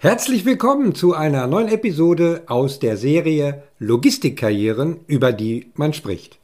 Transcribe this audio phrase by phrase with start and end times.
[0.00, 6.38] Herzlich willkommen zu einer neuen Episode aus der Serie Logistikkarrieren, über die man spricht.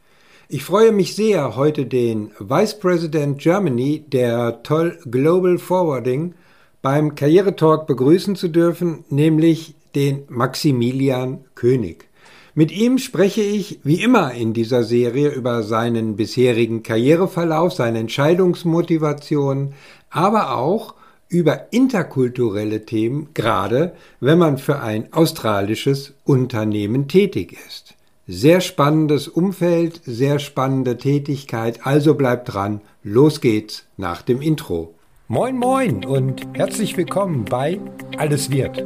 [0.48, 6.34] Ich freue mich sehr, heute den Vice President Germany der Toll Global Forwarding
[6.82, 12.08] beim Karrieretalk begrüßen zu dürfen, nämlich den Maximilian König.
[12.56, 19.74] Mit ihm spreche ich wie immer in dieser Serie über seinen bisherigen Karriereverlauf, seine Entscheidungsmotivation,
[20.10, 20.94] aber auch
[21.28, 27.94] über interkulturelle Themen, gerade wenn man für ein australisches Unternehmen tätig ist.
[28.26, 34.94] Sehr spannendes Umfeld, sehr spannende Tätigkeit, also bleibt dran, los geht's nach dem Intro.
[35.28, 37.80] Moin moin und herzlich willkommen bei
[38.16, 38.84] Alles wird,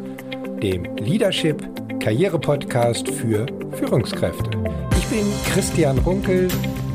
[0.62, 1.64] dem Leadership
[2.00, 4.50] Karriere-Podcast für Führungskräfte.
[4.96, 6.48] Ich bin Christian Runkel,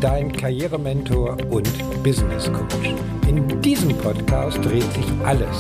[0.04, 2.94] dein Karrierementor und Business Coach.
[3.26, 5.58] In diesem Podcast dreht sich alles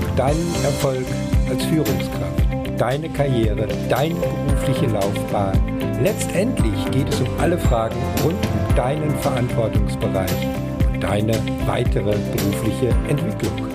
[0.00, 1.04] um deinen Erfolg
[1.50, 5.60] als Führungskraft, deine Karriere, deine berufliche Laufbahn.
[6.02, 10.46] Letztendlich geht es um alle Fragen rund um deinen Verantwortungsbereich
[10.90, 11.34] und deine
[11.66, 13.71] weitere berufliche Entwicklung.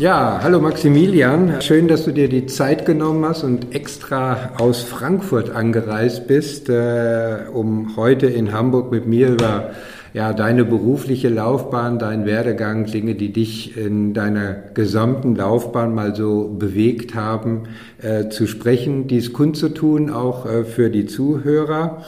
[0.00, 1.62] Ja, hallo Maximilian.
[1.62, 7.42] Schön, dass du dir die Zeit genommen hast und extra aus Frankfurt angereist bist, äh,
[7.52, 9.70] um heute in Hamburg mit mir über
[10.12, 16.48] ja, deine berufliche Laufbahn, deinen Werdegang, Dinge, die dich in deiner gesamten Laufbahn mal so
[16.48, 17.68] bewegt haben,
[18.02, 22.04] äh, zu sprechen, dies kundzutun, auch äh, für die Zuhörer.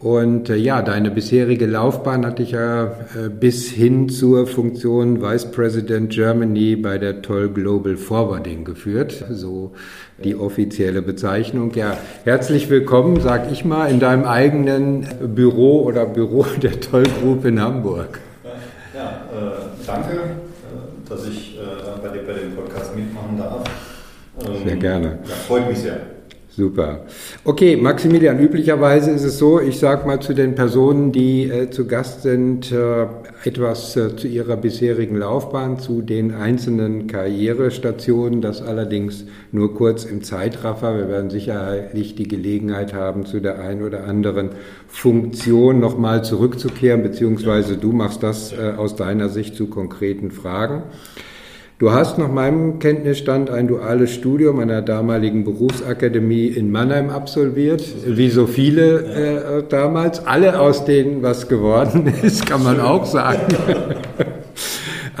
[0.00, 5.50] Und äh, ja, deine bisherige Laufbahn hatte ich ja äh, bis hin zur Funktion Vice
[5.50, 9.72] President Germany bei der Toll Global Forwarding geführt, so
[10.24, 11.74] die offizielle Bezeichnung.
[11.74, 17.44] Ja, herzlich willkommen, sag ich mal, in deinem eigenen Büro oder Büro der Toll Group
[17.44, 18.20] in Hamburg.
[18.94, 23.64] Ja, äh, danke, äh, dass ich äh, bei, bei dem Podcast mitmachen darf.
[24.46, 25.18] Ähm, sehr gerne.
[25.28, 26.19] Ja, freut mich sehr.
[26.56, 27.06] Super.
[27.44, 31.86] Okay, Maximilian, üblicherweise ist es so, ich sage mal zu den Personen, die äh, zu
[31.86, 33.06] Gast sind, äh,
[33.44, 40.24] etwas äh, zu ihrer bisherigen Laufbahn, zu den einzelnen Karrierestationen, das allerdings nur kurz im
[40.24, 40.98] Zeitraffer.
[40.98, 44.50] Wir werden sicherlich die Gelegenheit haben, zu der einen oder anderen
[44.88, 50.82] Funktion nochmal zurückzukehren, beziehungsweise du machst das äh, aus deiner Sicht zu konkreten Fragen.
[51.80, 57.82] Du hast nach meinem Kenntnisstand ein duales Studium an der damaligen Berufsakademie in Mannheim absolviert,
[58.06, 60.26] wie so viele äh, damals.
[60.26, 63.46] Alle aus denen was geworden ist, kann man auch sagen.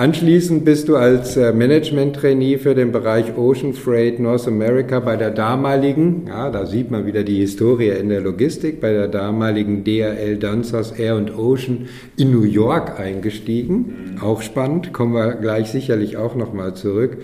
[0.00, 5.30] Anschließend bist du als äh, Management-Trainee für den Bereich Ocean Freight North America bei der
[5.30, 10.38] damaligen, ja, da sieht man wieder die Historie in der Logistik, bei der damaligen DRL
[10.38, 14.14] Danzers Air und Ocean in New York eingestiegen.
[14.14, 14.22] Mhm.
[14.22, 17.18] Auch spannend, kommen wir gleich sicherlich auch nochmal zurück.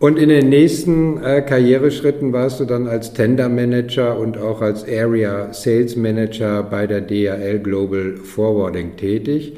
[0.00, 4.84] Und in den nächsten äh, Karriereschritten warst du dann als Tender Manager und auch als
[4.88, 9.52] Area Sales Manager bei der DRL Global Forwarding tätig.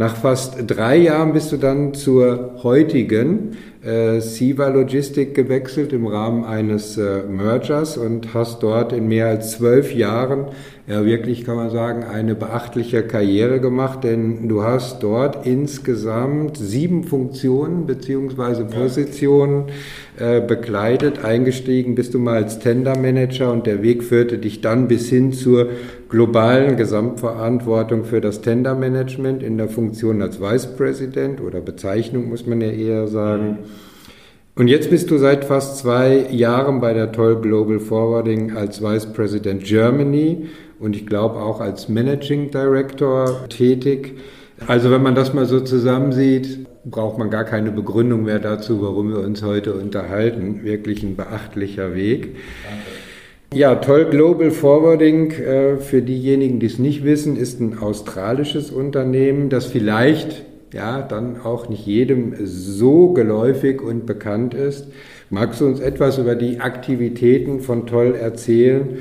[0.00, 6.46] Nach fast drei Jahren bist du dann zur heutigen äh, Siva Logistik gewechselt im Rahmen
[6.46, 10.46] eines äh, Mergers und hast dort in mehr als zwölf Jahren,
[10.86, 17.04] ja wirklich kann man sagen, eine beachtliche Karriere gemacht, denn du hast dort insgesamt sieben
[17.04, 19.64] Funktionen beziehungsweise Positionen
[20.20, 21.24] äh, bekleidet.
[21.24, 25.32] Eingestiegen bist du mal als Tender Manager und der Weg führte dich dann bis hin
[25.32, 25.70] zur
[26.10, 32.60] globalen Gesamtverantwortung für das Tendermanagement in der Funktion als Vice President oder Bezeichnung muss man
[32.60, 33.60] ja eher sagen.
[34.56, 39.06] Und jetzt bist du seit fast zwei Jahren bei der Toll Global Forwarding als Vice
[39.06, 40.48] President Germany
[40.78, 44.18] und ich glaube auch als Managing Director tätig.
[44.66, 49.10] Also wenn man das mal so zusammensieht, braucht man gar keine Begründung mehr dazu, warum
[49.10, 50.64] wir uns heute unterhalten.
[50.64, 52.36] Wirklich ein beachtlicher Weg.
[52.64, 53.00] Danke.
[53.52, 59.48] Ja, Toll Global Forwarding, äh, für diejenigen, die es nicht wissen, ist ein australisches Unternehmen,
[59.48, 64.86] das vielleicht ja dann auch nicht jedem so geläufig und bekannt ist.
[65.30, 68.98] Magst du uns etwas über die Aktivitäten von Toll erzählen?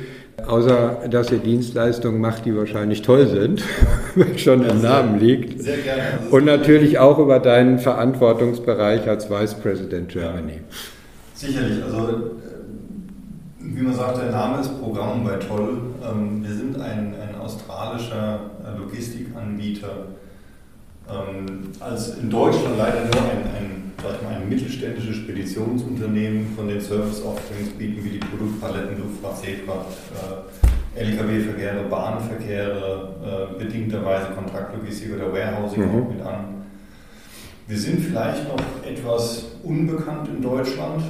[0.47, 3.63] Außer, dass ihr Dienstleistungen macht, die wahrscheinlich toll sind,
[4.37, 5.61] schon im Namen liegt.
[5.61, 6.01] Sehr gerne.
[6.31, 10.53] Und natürlich auch über deinen Verantwortungsbereich als Vice President Germany.
[10.53, 10.59] Ja.
[11.33, 11.83] Sicherlich.
[11.83, 12.31] Also
[13.79, 15.77] wie man sagt, der Name ist Programm bei Toll.
[16.03, 20.07] Ähm, wir sind ein, ein australischer äh, Logistikanbieter.
[21.09, 27.69] Ähm, als in Deutschland leider nur ein, ein, mal, ein mittelständisches Speditionsunternehmen von den Service-Offerings
[27.77, 29.87] bieten wie die Produktpaletten, Luftfahrt, Seefahrt,
[30.95, 35.89] äh, Lkw-Verkehre, Bahnverkehre, äh, bedingterweise Kontraktlogistik oder Warehousing mhm.
[35.89, 36.45] auch mit an.
[37.67, 41.03] Wir sind vielleicht noch etwas unbekannt in Deutschland.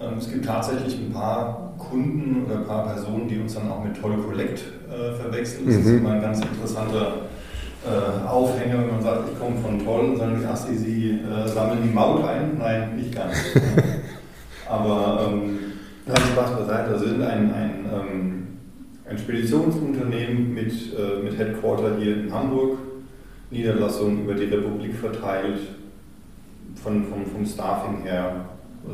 [0.00, 3.84] Ähm, es gibt tatsächlich ein paar Kunden oder ein paar Personen, die uns dann auch
[3.84, 5.66] mit Toll Collect äh, verwechseln.
[5.66, 5.80] Das mhm.
[5.80, 7.26] ist immer ein ganz interessanter
[7.84, 11.48] äh, Aufhänger, wenn man sagt, ich komme von Toll und sagen, ach, Sie, Sie äh,
[11.48, 12.58] sammeln die Maut ein?
[12.58, 13.36] Nein, nicht ganz.
[14.68, 15.58] Aber ähm,
[16.34, 16.90] Spaß beiseite.
[16.90, 18.46] Also sind ein, ein, ähm,
[19.08, 22.78] ein Speditionsunternehmen mit, äh, mit Headquarter hier in Hamburg,
[23.50, 25.60] Niederlassungen über die Republik verteilt,
[26.82, 28.46] von, vom, vom Staffing her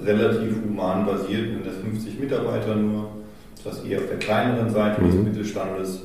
[0.04, 3.08] relativ human basiert, sind das 50 Mitarbeiter nur,
[3.64, 5.06] das eher auf der kleineren Seite mhm.
[5.06, 6.02] des Mittelstandes.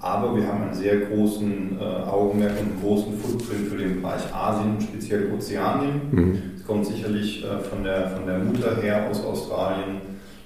[0.00, 4.32] Aber wir haben einen sehr großen äh, Augenmerk und einen großen Footprint für den Bereich
[4.34, 6.00] Asien und speziell Ozeanien.
[6.10, 6.38] Mhm.
[6.54, 10.00] Es kommt sicherlich äh, von, der, von der Mutter her aus Australien,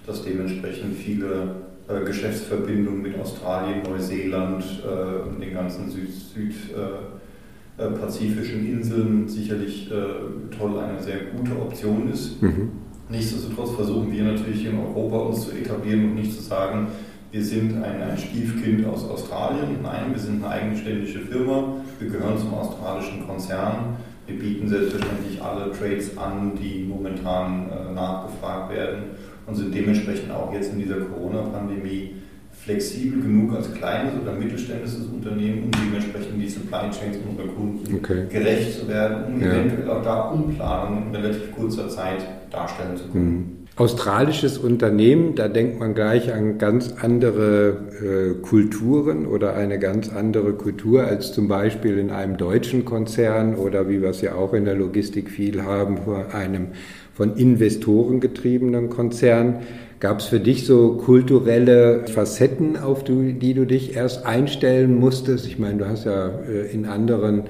[0.07, 1.57] dass dementsprechend viele
[1.89, 9.89] äh, Geschäftsverbindungen mit Australien, Neuseeland äh, und den ganzen Süd, Süd äh, äh, Inseln sicherlich
[9.89, 12.43] toll eine sehr gute Option ist.
[12.43, 12.71] Mhm.
[13.09, 16.89] Nichtsdestotrotz versuchen wir natürlich in Europa uns zu etablieren und nicht zu sagen,
[17.33, 19.79] wir sind ein, ein Stiefkind aus Australien.
[19.83, 21.77] Nein, wir sind eine eigenständige Firma.
[21.99, 23.97] Wir gehören zum australischen Konzern.
[24.27, 29.03] Wir bieten selbstverständlich alle Trades an, die momentan äh, nachgefragt werden
[29.47, 32.17] und sind dementsprechend auch jetzt in dieser Corona-Pandemie
[32.53, 38.27] flexibel genug als kleines oder mittelständisches Unternehmen, um dementsprechend die Supply Chains unserer Kunden okay.
[38.29, 39.49] gerecht zu werden, um ja.
[39.49, 43.31] eventuell auch da Umplanungen in relativ kurzer Zeit darstellen zu können.
[43.31, 50.11] Mhm australisches Unternehmen, da denkt man gleich an ganz andere äh, Kulturen oder eine ganz
[50.11, 54.53] andere Kultur als zum Beispiel in einem deutschen Konzern oder wie wir es ja auch
[54.53, 56.69] in der Logistik viel haben, vor einem
[57.15, 59.61] von Investoren getriebenen Konzern.
[59.99, 65.47] Gab es für dich so kulturelle Facetten, auf die du dich erst einstellen musstest?
[65.47, 67.45] Ich meine, du hast ja äh, in anderen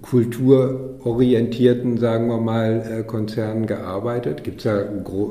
[0.00, 4.44] kulturorientierten, sagen wir mal, äh, Konzernen gearbeitet?
[4.44, 4.78] Gibt es da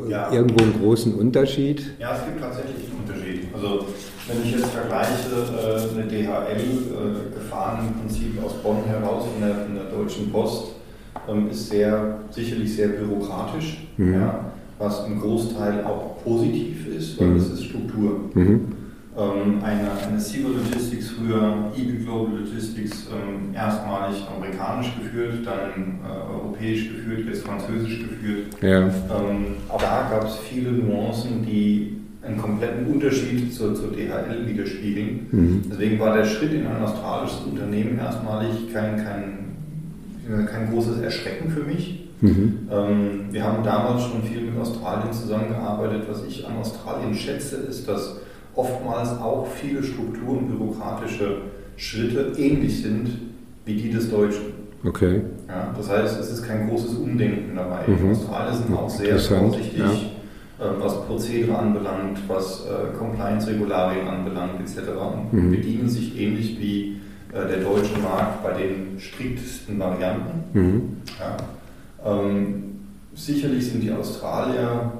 [0.09, 0.31] ja.
[0.31, 1.93] irgendwo einen großen Unterschied?
[1.99, 3.47] Ja, es gibt tatsächlich einen Unterschied.
[3.53, 3.85] Also
[4.27, 9.41] wenn ich jetzt vergleiche, äh, eine DHL äh, gefahren im Prinzip aus Bonn heraus von
[9.41, 10.73] der, von der Deutschen Post,
[11.29, 14.13] ähm, ist sehr, sicherlich sehr bürokratisch, mhm.
[14.13, 17.37] ja, was im Großteil auch positiv ist, weil mhm.
[17.37, 18.21] das ist Struktur.
[18.33, 18.80] Mhm
[19.21, 26.31] ähm, eine, eine Civil Logistics, früher EB Global Logistics, ähm, erstmalig amerikanisch geführt, dann äh,
[26.31, 28.47] europäisch geführt, jetzt französisch geführt.
[28.61, 28.79] Ja.
[28.79, 35.27] Ähm, auch da gab es viele Nuancen, die einen kompletten Unterschied zur, zur DHL widerspiegeln.
[35.31, 35.61] Mhm.
[35.71, 41.63] Deswegen war der Schritt in ein australisches Unternehmen erstmalig kein, kein, kein großes Erschrecken für
[41.63, 42.09] mich.
[42.21, 42.69] Mhm.
[42.71, 46.03] Ähm, wir haben damals schon viel mit Australien zusammengearbeitet.
[46.07, 48.17] Was ich an Australien schätze, ist, dass
[48.55, 51.37] oftmals auch viele Strukturen, bürokratische
[51.77, 53.17] Schritte ähnlich sind
[53.65, 54.61] wie die des Deutschen.
[54.83, 55.21] Okay.
[55.47, 57.87] Ja, das heißt, es ist kein großes Umdenken dabei.
[57.87, 58.11] Mhm.
[58.11, 60.65] Australier sind auch sehr vorsichtig, ja.
[60.65, 64.89] äh, was Prozedere anbelangt, was äh, Compliance-Regularien anbelangt, etc.
[64.89, 65.51] Und mhm.
[65.51, 67.01] bedienen sich ähnlich wie
[67.31, 70.43] äh, der deutsche Markt bei den striktesten Varianten.
[70.53, 70.81] Mhm.
[71.19, 71.37] Ja.
[72.11, 72.63] Ähm,
[73.13, 74.93] sicherlich sind die Australier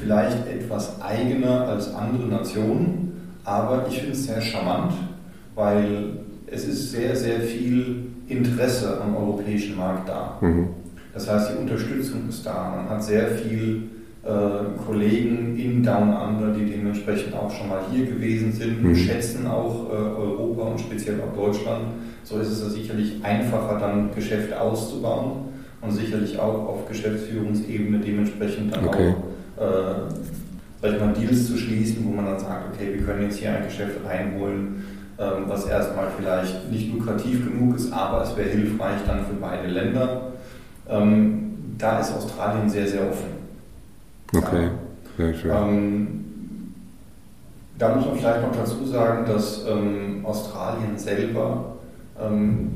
[0.00, 3.12] vielleicht etwas eigener als andere Nationen,
[3.44, 4.92] aber ich finde es sehr charmant,
[5.54, 10.38] weil es ist sehr, sehr viel Interesse am europäischen Markt da.
[10.40, 10.68] Mhm.
[11.12, 12.74] Das heißt, die Unterstützung ist da.
[12.76, 13.82] Man hat sehr viel
[14.22, 14.28] äh,
[14.86, 18.94] Kollegen in Down Under, die dementsprechend auch schon mal hier gewesen sind, mhm.
[18.94, 21.86] schätzen auch äh, Europa und speziell auch Deutschland.
[22.22, 25.48] So ist es sicherlich einfacher, dann Geschäfte auszubauen
[25.80, 29.14] und sicherlich auch auf Geschäftsführungsebene dementsprechend dann okay.
[29.16, 33.50] auch äh, mal, Deals zu schließen, wo man dann sagt, okay, wir können jetzt hier
[33.50, 34.84] ein Geschäft reinholen,
[35.18, 39.68] ähm, was erstmal vielleicht nicht lukrativ genug ist, aber es wäre hilfreich dann für beide
[39.68, 40.32] Länder.
[40.88, 43.28] Ähm, da ist Australien sehr, sehr offen.
[44.34, 44.68] Okay,
[45.16, 45.50] sehr schön.
[45.50, 46.24] Ähm,
[47.78, 51.76] da muss man vielleicht noch dazu sagen, dass ähm, Australien selber
[52.20, 52.70] ähm,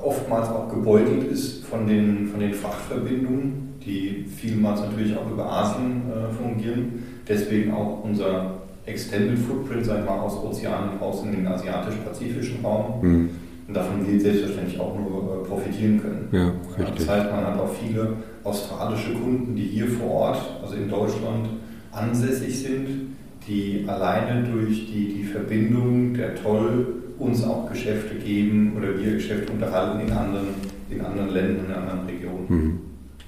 [0.00, 6.02] oftmals auch gebeutelt ist von den, von den Frachtverbindungen die vielmals natürlich auch über Asien
[6.08, 7.02] äh, fungieren.
[7.28, 13.00] Deswegen auch unser Extended Footprint, sagen wir mal, aus Ozeanien raus in den asiatisch-pazifischen Raum.
[13.02, 13.30] Mhm.
[13.68, 16.28] Und davon wir selbstverständlich auch nur äh, profitieren können.
[16.32, 17.06] Ja, richtig.
[17.06, 21.48] Das heißt, man hat auch viele australische Kunden, die hier vor Ort, also in Deutschland,
[21.92, 23.16] ansässig sind,
[23.46, 26.86] die alleine durch die, die Verbindung der Toll
[27.18, 30.48] uns auch Geschäfte geben oder wir Geschäfte unterhalten in anderen,
[30.90, 32.46] in anderen Ländern, in anderen Regionen.
[32.48, 32.79] Mhm.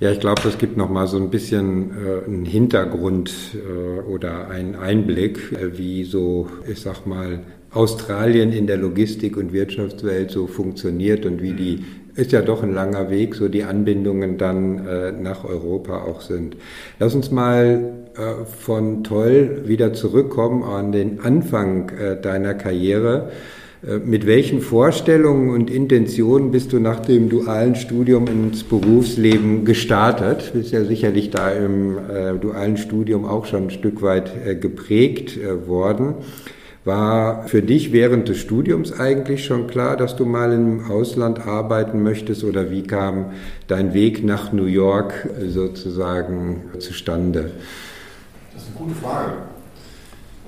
[0.02, 4.48] Ja, ich glaube, das gibt noch mal so ein bisschen äh, einen Hintergrund äh, oder
[4.48, 7.38] einen Einblick, äh, wie so, ich sag mal,
[7.70, 11.84] Australien in der Logistik- und Wirtschaftswelt so funktioniert und wie die
[12.16, 16.56] ist ja doch ein langer Weg, so die Anbindungen dann äh, nach Europa auch sind.
[16.98, 23.30] Lass uns mal äh, von Toll wieder zurückkommen an den Anfang äh, deiner Karriere.
[23.86, 30.50] Äh, mit welchen Vorstellungen und Intentionen bist du nach dem dualen Studium ins Berufsleben gestartet?
[30.52, 34.54] Du bist ja sicherlich da im äh, dualen Studium auch schon ein Stück weit äh,
[34.54, 36.14] geprägt äh, worden.
[36.84, 42.02] War für dich während des Studiums eigentlich schon klar, dass du mal im Ausland arbeiten
[42.02, 43.26] möchtest oder wie kam
[43.68, 47.52] dein Weg nach New York sozusagen zustande?
[48.52, 49.32] Das ist eine gute Frage.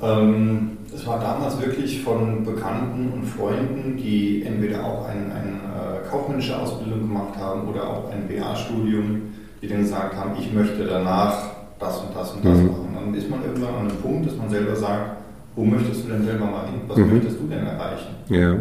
[0.03, 6.09] Ähm, es war damals wirklich von Bekannten und Freunden, die entweder auch eine ein, äh,
[6.09, 9.23] kaufmännische Ausbildung gemacht haben oder auch ein BA-Studium,
[9.61, 12.67] die dann gesagt haben, ich möchte danach das und das und das mhm.
[12.67, 12.89] machen.
[12.95, 15.17] Dann ist man irgendwann an einem Punkt, dass man selber sagt,
[15.57, 16.81] wo möchtest du denn selber mal hin?
[16.87, 17.13] Was mhm.
[17.13, 18.15] möchtest du denn erreichen?
[18.29, 18.57] Ja.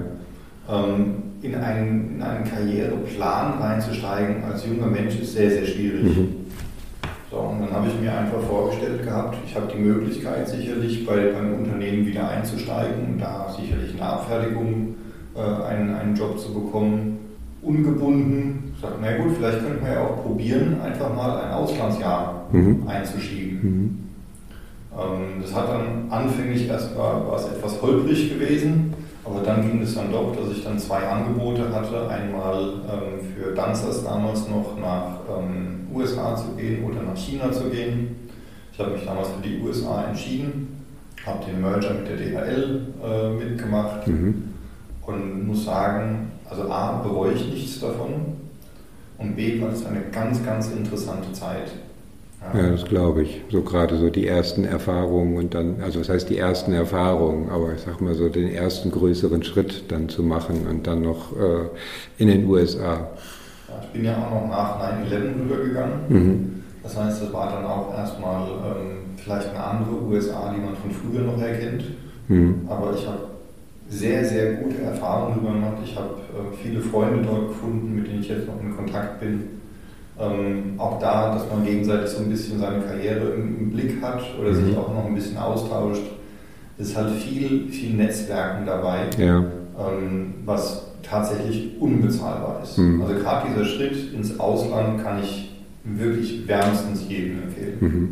[0.70, 6.04] Ähm, in, einen, in einen Karriereplan reinzusteigen als junger Mensch ist sehr, sehr schwierig.
[6.04, 6.36] Mhm.
[7.40, 11.56] Und dann habe ich mir einfach vorgestellt gehabt, ich habe die Möglichkeit sicherlich bei, beim
[11.56, 14.96] Unternehmen wieder einzusteigen, da sicherlich in der Abfertigung
[15.36, 17.20] äh, einen, einen Job zu bekommen,
[17.62, 18.74] ungebunden.
[18.76, 22.88] Ich sage, na gut, vielleicht könnten wir ja auch probieren, einfach mal ein Auslandsjahr mhm.
[22.88, 23.60] einzuschieben.
[23.62, 24.04] Mhm.
[24.94, 28.94] Ähm, das hat dann anfänglich erst war, war es etwas holprig gewesen,
[29.26, 32.08] aber dann ging es dann doch, dass ich dann zwei Angebote hatte.
[32.10, 37.70] Einmal ähm, für Danzers damals noch nach ähm, USA zu gehen oder nach China zu
[37.70, 38.30] gehen.
[38.72, 40.86] Ich habe mich damals für die USA entschieden,
[41.26, 44.50] habe den Merger mit der DHL äh, mitgemacht mhm.
[45.06, 48.38] und muss sagen, also A, bereue ich nichts davon
[49.18, 51.72] und B, war es eine ganz, ganz interessante Zeit.
[52.54, 53.42] Ja, das glaube ich.
[53.50, 57.74] So gerade so die ersten Erfahrungen und dann, also was heißt die ersten Erfahrungen, aber
[57.74, 61.70] ich sag mal so den ersten größeren Schritt dann zu machen und dann noch äh,
[62.18, 63.08] in den USA.
[63.82, 65.94] Ich bin ja auch noch nach 9-11 rübergegangen.
[66.10, 66.64] Mhm.
[66.84, 70.92] Das heißt, das war dann auch erstmal ähm, vielleicht eine andere USA, die man von
[70.92, 71.84] früher noch erkennt.
[72.28, 72.68] Mhm.
[72.68, 73.20] Aber ich habe
[73.90, 75.78] sehr, sehr gute Erfahrungen darüber gemacht.
[75.84, 79.62] Ich habe äh, viele Freunde dort gefunden, mit denen ich jetzt noch in Kontakt bin
[80.20, 84.22] ähm, auch da, dass man gegenseitig so ein bisschen seine Karriere im, im Blick hat
[84.40, 84.66] oder mhm.
[84.66, 86.04] sich auch noch ein bisschen austauscht.
[86.78, 89.38] Es ist halt viel, viel Netzwerken dabei, ja.
[89.38, 92.78] ähm, was tatsächlich unbezahlbar ist.
[92.78, 93.02] Mhm.
[93.02, 95.52] Also gerade dieser Schritt ins Ausland kann ich
[95.84, 97.78] wirklich wärmstens jedem empfehlen.
[97.80, 98.10] Mhm.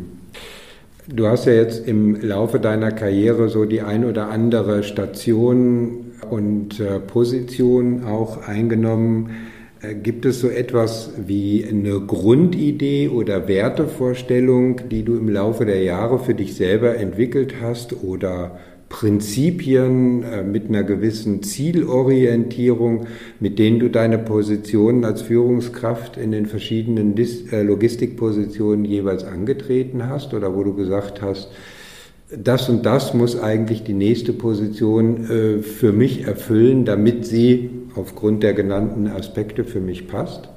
[1.08, 6.78] Du hast ja jetzt im Laufe deiner Karriere so die ein oder andere Station und
[6.78, 9.30] äh, Position auch eingenommen
[9.82, 15.82] äh, gibt es so etwas wie eine Grundidee oder Wertevorstellung, die du im Laufe der
[15.82, 18.58] Jahre für dich selber entwickelt hast oder
[18.92, 23.06] Prinzipien äh, mit einer gewissen Zielorientierung,
[23.40, 30.34] mit denen du deine Positionen als Führungskraft in den verschiedenen äh, Logistikpositionen jeweils angetreten hast
[30.34, 31.48] oder wo du gesagt hast,
[32.36, 38.54] das und das muss eigentlich die nächste Position für mich erfüllen, damit sie aufgrund der
[38.54, 40.48] genannten Aspekte für mich passt?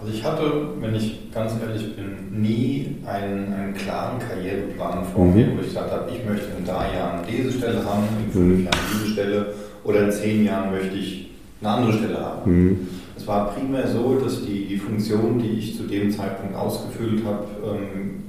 [0.00, 5.46] Also ich hatte, wenn ich ganz ehrlich bin, nie einen, einen klaren Karriereplan vor mir,
[5.46, 5.56] mhm.
[5.56, 8.64] wo ich gesagt habe, ich möchte in drei Jahren diese Stelle haben, in fünf mhm.
[8.64, 9.54] Jahren diese Stelle
[9.84, 11.30] oder in zehn Jahren möchte ich
[11.60, 12.50] eine andere Stelle haben.
[12.50, 12.88] Mhm.
[13.14, 17.44] Es war primär so, dass die, die Funktion, die ich zu dem Zeitpunkt ausgefüllt habe,
[17.66, 18.22] ähm,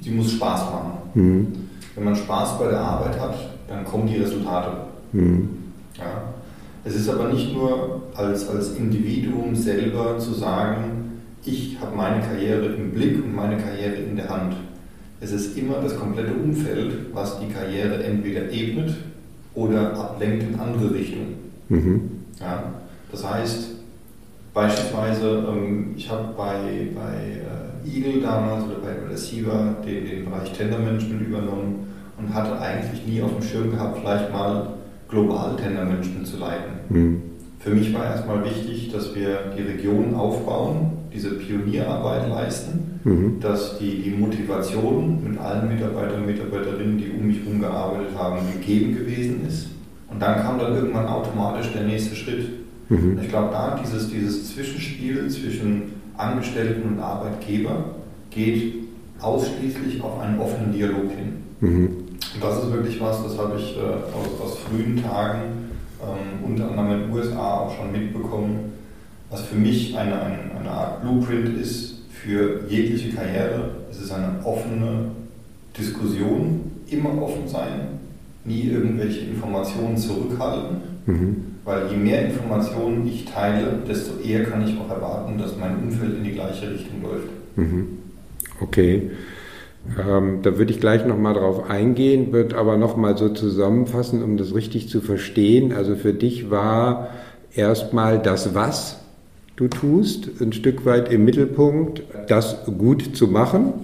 [0.00, 0.92] die muss Spaß machen.
[1.14, 1.46] Mhm.
[1.94, 3.36] Wenn man Spaß bei der Arbeit hat,
[3.68, 4.70] dann kommen die Resultate.
[5.12, 5.48] Mhm.
[5.96, 6.34] Ja?
[6.84, 12.66] Es ist aber nicht nur als, als Individuum selber zu sagen, ich habe meine Karriere
[12.66, 14.56] im Blick und meine Karriere in der Hand.
[15.20, 18.94] Es ist immer das komplette Umfeld, was die Karriere entweder ebnet
[19.54, 21.34] oder ablenkt in andere Richtungen.
[21.68, 22.00] Mhm.
[22.40, 22.72] Ja,
[23.10, 23.68] das heißt,
[24.54, 30.52] beispielsweise, ähm, ich habe bei, bei äh, Eagle damals oder bei, SIVA den, den Bereich
[30.52, 34.68] Tendermanagement übernommen und hatte eigentlich nie auf dem Schirm gehabt, vielleicht mal
[35.08, 36.72] global Tendermanagement zu leiten.
[36.88, 37.22] Mhm.
[37.58, 43.40] Für mich war erstmal wichtig, dass wir die Region aufbauen, diese Pionierarbeit leisten, mhm.
[43.40, 48.38] dass die, die Motivation mit allen Mitarbeitern und Mitarbeiterinnen, die um mich herum gearbeitet haben,
[48.52, 49.68] gegeben gewesen ist.
[50.10, 52.48] Und dann kam dann irgendwann automatisch der nächste Schritt.
[52.88, 53.18] Mhm.
[53.20, 57.96] Ich glaube, da dieses, dieses Zwischenspiel zwischen Angestellten und Arbeitgeber
[58.30, 58.74] geht
[59.20, 61.32] ausschließlich auf einen offenen Dialog hin.
[61.60, 61.90] Mhm.
[62.34, 65.40] Und das ist wirklich was, das habe ich äh, aus, aus, frühen Tagen,
[66.02, 68.72] ähm, unter anderem in den USA auch schon mitbekommen,
[69.30, 73.70] was für mich eine, eine, eine Art Blueprint ist für jegliche Karriere.
[73.90, 75.10] Es ist eine offene
[75.76, 78.00] Diskussion, immer offen sein,
[78.44, 81.48] nie irgendwelche Informationen zurückhalten, mhm.
[81.68, 86.16] Weil je mehr Informationen ich teile, desto eher kann ich auch erwarten, dass mein Umfeld
[86.16, 87.28] in die gleiche Richtung läuft.
[87.56, 87.98] Mhm.
[88.58, 89.10] Okay.
[89.98, 94.54] Ähm, da würde ich gleich nochmal drauf eingehen, wird aber nochmal so zusammenfassen, um das
[94.54, 95.72] richtig zu verstehen.
[95.72, 97.08] Also für dich war
[97.54, 98.98] erstmal das Was
[99.56, 103.74] du tust, ein Stück weit im Mittelpunkt, das gut zu machen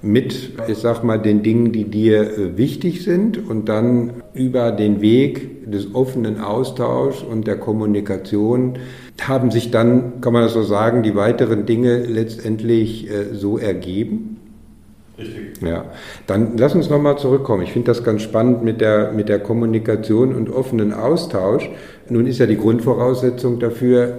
[0.00, 5.00] mit, ich sag mal, den Dingen, die dir äh, wichtig sind und dann über den
[5.00, 8.78] Weg des offenen Austauschs und der Kommunikation
[9.20, 14.37] haben sich dann, kann man das so sagen, die weiteren Dinge letztendlich äh, so ergeben.
[15.18, 15.62] Richtig.
[15.62, 15.86] Ja,
[16.26, 17.62] dann lass uns nochmal zurückkommen.
[17.62, 21.68] Ich finde das ganz spannend mit der, mit der Kommunikation und offenen Austausch.
[22.08, 24.18] Nun ist ja die Grundvoraussetzung dafür,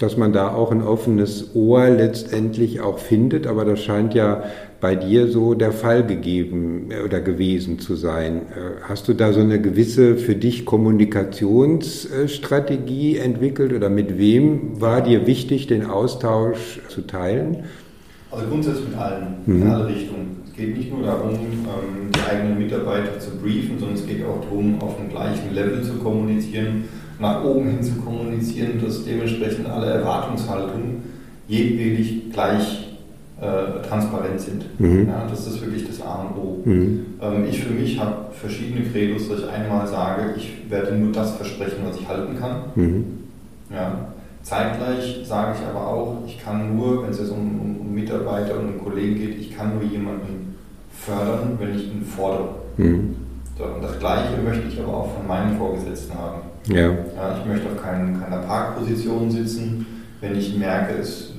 [0.00, 4.42] dass man da auch ein offenes Ohr letztendlich auch findet, aber das scheint ja
[4.80, 8.36] bei dir so der Fall gegeben äh, oder gewesen zu sein.
[8.36, 15.02] Äh, hast du da so eine gewisse für dich Kommunikationsstrategie entwickelt oder mit wem war
[15.02, 17.64] dir wichtig, den Austausch zu teilen?
[18.30, 19.62] Also grundsätzlich mit allen, mhm.
[19.62, 20.42] in alle Richtungen.
[20.46, 24.40] Es geht nicht nur darum, ähm, die eigenen Mitarbeiter zu briefen, sondern es geht auch
[24.42, 26.84] darum, auf dem gleichen Level zu kommunizieren,
[27.18, 31.02] nach oben hin zu kommunizieren, dass dementsprechend alle Erwartungshaltungen
[31.48, 32.90] jedwedig gleich
[33.40, 34.66] äh, transparent sind.
[34.78, 35.08] Mhm.
[35.08, 36.62] Ja, das ist wirklich das A und O.
[36.64, 37.06] Mhm.
[37.20, 41.36] Ähm, ich für mich habe verschiedene Credos, dass ich einmal sage, ich werde nur das
[41.36, 42.56] versprechen, was ich halten kann.
[42.74, 43.04] Mhm.
[43.72, 44.12] Ja.
[44.42, 48.74] Zeitgleich sage ich aber auch, ich kann nur, wenn es jetzt um, um, Mitarbeiter und
[48.74, 50.56] um Kollegen geht, ich kann nur jemanden
[50.92, 52.48] fördern, wenn ich ihn fordere.
[52.76, 53.16] Mhm.
[53.58, 56.40] So, und das Gleiche möchte ich aber auch von meinen Vorgesetzten haben.
[56.68, 56.86] Ja.
[56.86, 59.86] ja ich möchte auf kein, keiner Parkposition sitzen,
[60.20, 61.30] wenn ich merke, es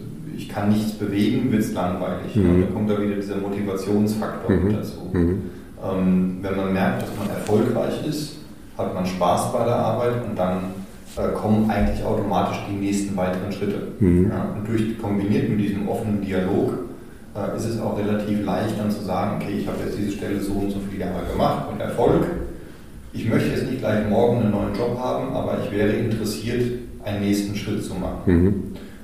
[0.42, 2.36] ich kann nichts bewegen, wird es langweilig.
[2.36, 2.50] Mhm.
[2.50, 4.74] Und dann kommt da wieder dieser Motivationsfaktor mhm.
[4.74, 5.10] dazu.
[5.12, 5.42] Mhm.
[5.84, 8.38] Ähm, wenn man merkt, dass man erfolgreich ist,
[8.78, 10.81] hat man Spaß bei der Arbeit und dann
[11.16, 13.88] kommen eigentlich automatisch die nächsten weiteren Schritte.
[14.00, 14.30] Mhm.
[14.30, 16.74] Ja, und durch, kombiniert mit diesem offenen Dialog
[17.36, 20.40] äh, ist es auch relativ leicht dann zu sagen, okay, ich habe jetzt diese Stelle
[20.40, 22.26] so und so viele Jahre gemacht und Erfolg.
[23.14, 26.64] Ich möchte jetzt nicht gleich morgen einen neuen Job haben, aber ich wäre interessiert,
[27.04, 28.22] einen nächsten Schritt zu machen.
[28.26, 28.64] Mhm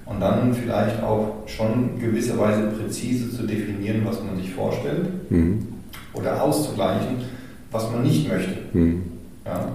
[0.10, 5.68] und dann vielleicht auch schon gewisserweise präzise zu definieren, was man sich vorstellt mhm.
[6.14, 7.18] oder auszugleichen,
[7.72, 8.58] was man nicht möchte.
[8.74, 9.04] Mhm.
[9.46, 9.68] Ja.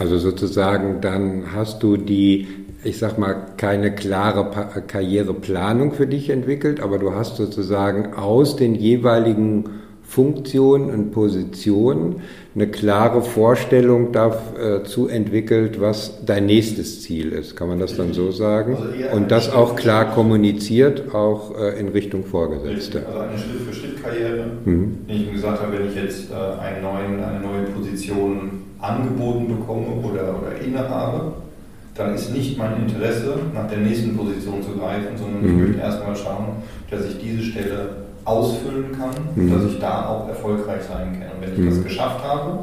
[0.00, 2.48] Also sozusagen, dann hast du die,
[2.82, 8.56] ich sag mal, keine klare pa Karriereplanung für dich entwickelt, aber du hast sozusagen aus
[8.56, 9.64] den jeweiligen
[10.02, 12.22] Funktionen und Positionen
[12.54, 17.54] eine klare Vorstellung dazu äh, entwickelt, was dein nächstes Ziel ist.
[17.54, 18.78] Kann man das dann so sagen?
[18.78, 23.04] Also und das auch klar kommuniziert, auch äh, in Richtung Vorgesetzte.
[23.06, 24.46] Also eine Schritt-für-Schritt-Karriere.
[24.64, 24.98] Mhm.
[25.06, 29.86] Wenn ich gesagt habe, wenn ich jetzt äh, einen neuen, eine neue Position angeboten bekomme
[30.02, 31.32] oder, oder innehabe,
[31.94, 35.48] dann ist nicht mein Interesse, nach der nächsten Position zu greifen, sondern mhm.
[35.48, 36.46] ich möchte erstmal schauen,
[36.90, 37.90] dass ich diese Stelle
[38.24, 39.52] ausfüllen kann, mhm.
[39.52, 41.30] dass ich da auch erfolgreich sein kann.
[41.36, 41.70] Und wenn ich mhm.
[41.70, 42.58] das geschafft habe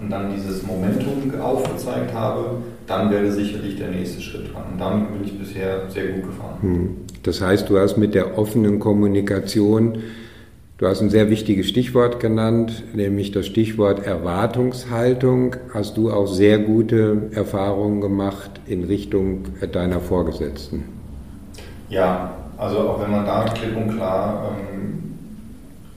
[0.00, 2.56] und dann dieses Momentum aufgezeigt habe,
[2.86, 4.64] dann wäre sicherlich der nächste Schritt dran.
[4.72, 6.58] Und damit bin ich bisher sehr gut gefahren.
[6.62, 6.96] Mhm.
[7.22, 9.98] Das heißt, du hast mit der offenen Kommunikation,
[10.80, 16.58] du hast ein sehr wichtiges Stichwort genannt, nämlich das Stichwort Erwartungshaltung, hast du auch sehr
[16.58, 20.84] gute Erfahrungen gemacht in Richtung deiner Vorgesetzten.
[21.90, 25.16] Ja, also auch wenn man da klipp und klar ähm,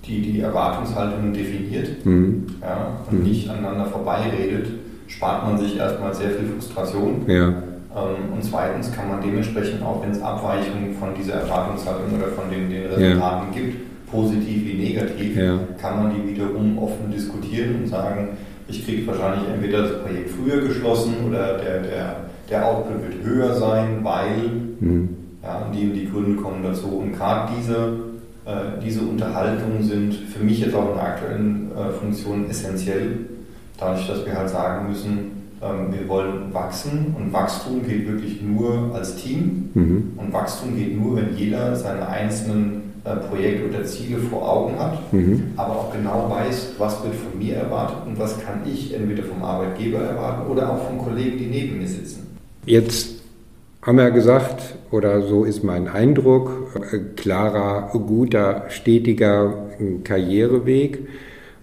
[0.05, 2.47] die, die Erwartungshaltungen definiert mhm.
[2.61, 3.23] ja, und mhm.
[3.25, 4.67] nicht aneinander vorbeiredet,
[5.07, 7.21] spart man sich erstmal sehr viel Frustration.
[7.27, 7.47] Ja.
[7.47, 12.49] Ähm, und zweitens kann man dementsprechend auch, wenn es Abweichungen von dieser Erwartungshaltung oder von
[12.51, 13.61] den, den Resultaten ja.
[13.61, 15.59] gibt, positiv wie negativ, ja.
[15.81, 18.29] kann man die wiederum offen diskutieren und sagen,
[18.69, 22.15] ich kriege wahrscheinlich entweder das Projekt früher geschlossen oder der, der,
[22.49, 24.37] der Output wird höher sein, weil
[24.79, 25.09] mhm.
[25.43, 26.87] Ja, die, die Gründe kommen dazu.
[26.87, 27.73] Und gerade diese,
[28.45, 33.17] äh, diese Unterhaltungen sind für mich jetzt auch in der aktuellen äh, Funktion essentiell,
[33.77, 38.95] dadurch, dass wir halt sagen müssen, ähm, wir wollen wachsen und Wachstum geht wirklich nur
[38.95, 40.11] als Team mhm.
[40.15, 45.13] und Wachstum geht nur, wenn jeder seine einzelnen äh, Projekte oder Ziele vor Augen hat,
[45.13, 45.51] mhm.
[45.57, 49.43] aber auch genau weiß, was wird von mir erwartet und was kann ich entweder vom
[49.43, 52.37] Arbeitgeber erwarten oder auch von Kollegen, die neben mir sitzen.
[52.65, 53.15] Jetzt
[53.81, 59.53] haben wir gesagt, oder so ist mein Eindruck, äh, klarer, guter, stetiger
[60.05, 60.99] Karriereweg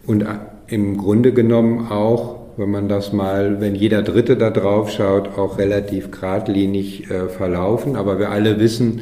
[0.06, 0.26] und äh,
[0.66, 5.56] im Grunde genommen auch, wenn man das mal, wenn jeder Dritte da drauf schaut, auch
[5.56, 7.96] relativ geradlinig äh, verlaufen.
[7.96, 9.00] Aber wir alle wissen,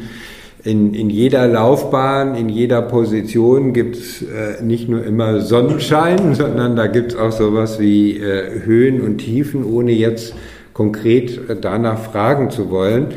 [0.69, 6.77] in, in jeder Laufbahn, in jeder Position gibt es äh, nicht nur immer Sonnenschein, sondern
[6.77, 10.35] da gibt es auch sowas wie äh, Höhen und Tiefen, ohne jetzt
[10.75, 13.09] konkret danach fragen zu wollen.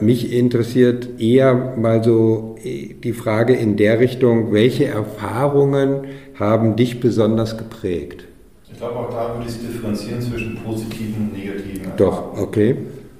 [0.00, 6.06] Mich interessiert eher mal so die Frage in der Richtung, welche Erfahrungen
[6.38, 8.24] haben dich besonders geprägt?
[8.72, 11.92] Ich glaube, auch da würde ich es differenzieren zwischen positiven und negativen.
[11.98, 12.76] Doch, okay.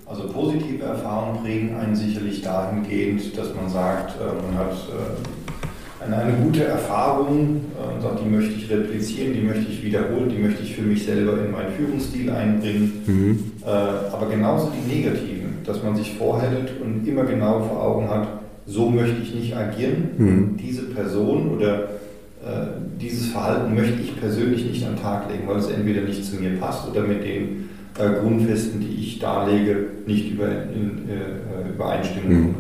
[0.08, 4.72] Also positive Erfahrungen prägen einen sicherlich dahingehend, dass man sagt, man hat
[6.04, 10.28] eine, eine gute Erfahrung äh, und sagt, die möchte ich replizieren, die möchte ich wiederholen,
[10.28, 12.92] die möchte ich für mich selber in meinen Führungsstil einbringen.
[13.06, 13.38] Mhm.
[13.64, 18.28] Äh, aber genauso die negativen, dass man sich vorhält und immer genau vor Augen hat,
[18.66, 20.10] so möchte ich nicht agieren.
[20.16, 20.56] Mhm.
[20.56, 21.80] Diese Person oder
[22.44, 22.66] äh,
[23.00, 26.36] dieses Verhalten möchte ich persönlich nicht an den Tag legen, weil es entweder nicht zu
[26.36, 32.40] mir passt oder mit den äh, Grundfesten, die ich darlege, nicht über, in, äh, übereinstimmen
[32.40, 32.54] mhm.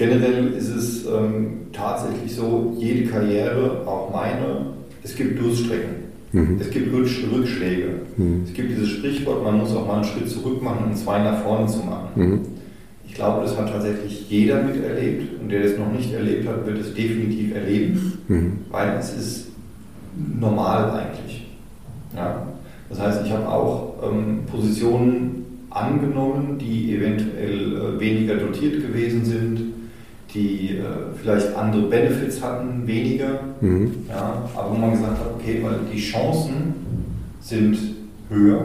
[0.00, 5.96] Generell ist es ähm, tatsächlich so, jede Karriere, auch meine, es gibt Durststrecken.
[6.32, 6.58] Mhm.
[6.58, 7.88] Es gibt Rückschläge.
[8.16, 8.44] Mhm.
[8.46, 11.42] Es gibt dieses Sprichwort, man muss auch mal einen Schritt zurück machen, um zwei nach
[11.42, 12.08] vorne zu machen.
[12.14, 12.40] Mhm.
[13.06, 16.78] Ich glaube, das hat tatsächlich jeder miterlebt und der das noch nicht erlebt hat, wird
[16.78, 18.52] es definitiv erleben, mhm.
[18.70, 19.48] weil es ist
[20.38, 21.46] normal eigentlich.
[22.16, 22.46] Ja?
[22.88, 29.60] Das heißt, ich habe auch ähm, Positionen angenommen, die eventuell äh, weniger dotiert gewesen sind,
[30.34, 30.82] die äh,
[31.20, 33.92] vielleicht andere Benefits hatten, weniger, mhm.
[34.08, 36.74] ja, aber wo man gesagt hat, okay, weil die Chancen
[37.40, 37.78] sind
[38.28, 38.62] höher,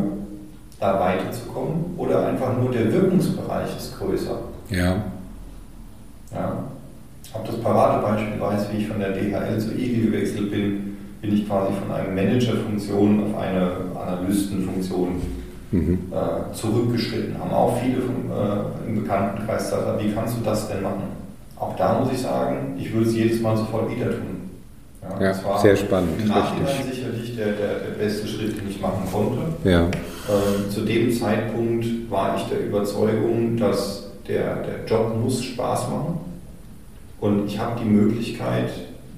[0.79, 4.39] da weiterzukommen, oder einfach nur der Wirkungsbereich ist größer.
[4.69, 5.03] Ja.
[6.31, 6.63] Ja.
[7.33, 11.47] Ob das Paradebeispiel weiß, wie ich von der DHL zu Igel gewechselt bin, bin ich
[11.47, 13.71] quasi von einer Managerfunktion auf eine
[14.07, 15.21] Analystenfunktion
[15.71, 15.99] mhm.
[16.11, 17.37] äh, zurückgeschritten.
[17.39, 21.03] Haben auch viele von, äh, im Bekanntenkreis gesagt, wie kannst du das denn machen?
[21.57, 24.35] Auch da muss ich sagen, ich würde es jedes Mal sofort wieder tun.
[25.19, 26.19] Ja, ja sehr spannend.
[26.19, 26.95] Im Nachhinein richtig.
[26.95, 29.41] sicherlich der, der, der beste Schritt, den ich machen konnte.
[29.63, 29.81] Ja.
[29.81, 36.19] Ähm, zu dem Zeitpunkt war ich der Überzeugung, dass der, der Job muss Spaß machen.
[37.21, 38.69] Und ich habe die Möglichkeit,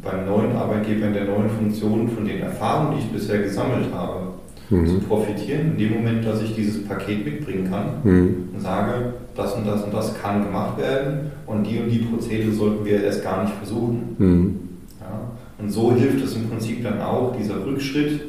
[0.03, 4.26] beim neuen Arbeitgeber in der neuen Funktion von den Erfahrungen, die ich bisher gesammelt habe,
[4.69, 4.87] mhm.
[4.87, 8.49] zu profitieren, in dem Moment, dass ich dieses Paket mitbringen kann mhm.
[8.53, 12.51] und sage, das und das und das kann gemacht werden und die und die Prozedere
[12.51, 14.15] sollten wir erst gar nicht versuchen.
[14.17, 14.59] Mhm.
[14.99, 15.19] Ja?
[15.59, 18.21] Und so hilft es im Prinzip dann auch, dieser Rückschritt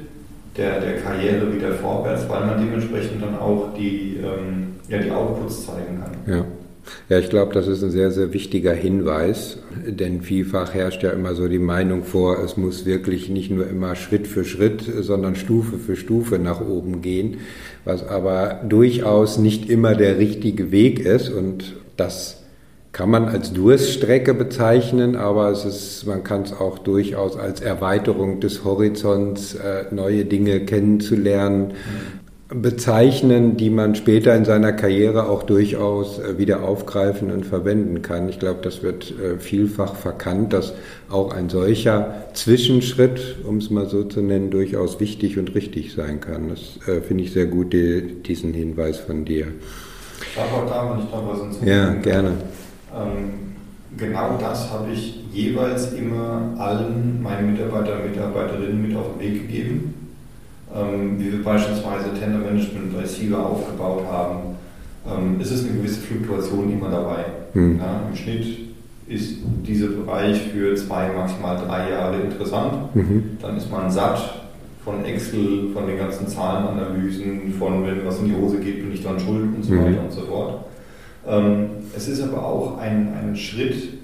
[0.56, 5.66] der, der Karriere wieder vorwärts, weil man dementsprechend dann auch die, ähm, ja, die Outputs
[5.66, 6.34] zeigen kann.
[6.34, 6.44] Ja.
[7.08, 11.34] Ja, ich glaube, das ist ein sehr, sehr wichtiger Hinweis, denn vielfach herrscht ja immer
[11.34, 15.78] so die Meinung vor, es muss wirklich nicht nur immer Schritt für Schritt, sondern Stufe
[15.78, 17.38] für Stufe nach oben gehen,
[17.84, 22.38] was aber durchaus nicht immer der richtige Weg ist und das
[22.92, 28.40] kann man als Durststrecke bezeichnen, aber es ist, man kann es auch durchaus als Erweiterung
[28.40, 31.74] des Horizonts, äh, neue Dinge kennenzulernen,
[32.48, 38.28] bezeichnen, die man später in seiner Karriere auch durchaus äh, wieder aufgreifen und verwenden kann.
[38.30, 40.72] Ich glaube, das wird äh, vielfach verkannt, dass
[41.10, 46.20] auch ein solcher Zwischenschritt, um es mal so zu nennen, durchaus wichtig und richtig sein
[46.20, 46.48] kann.
[46.48, 49.48] Das äh, finde ich sehr gut, diesen Hinweis von dir.
[50.22, 52.30] Ich darf auch da, wenn ich noch was hinzufügen Ja, gerne.
[52.96, 53.56] Ähm,
[53.98, 59.48] genau das habe ich jeweils immer allen meinen Mitarbeitern und Mitarbeiterinnen mit auf den Weg
[59.48, 60.07] gegeben
[60.74, 64.56] ähm, wie wir beispielsweise Tender Management bei SIGA aufgebaut haben,
[65.06, 67.24] ähm, ist es eine gewisse Fluktuation immer dabei.
[67.54, 67.78] Mhm.
[67.78, 68.46] Ja, Im Schnitt
[69.06, 72.94] ist dieser Bereich für zwei, maximal drei Jahre interessant.
[72.94, 73.38] Mhm.
[73.40, 74.42] Dann ist man satt
[74.84, 79.02] von Excel, von den ganzen Zahlenanalysen, von wenn was in die Hose geht, bin ich
[79.02, 79.84] dann schuld und so mhm.
[79.84, 80.64] weiter und so fort.
[81.26, 83.94] Ähm, es ist aber auch ein, ein Schritt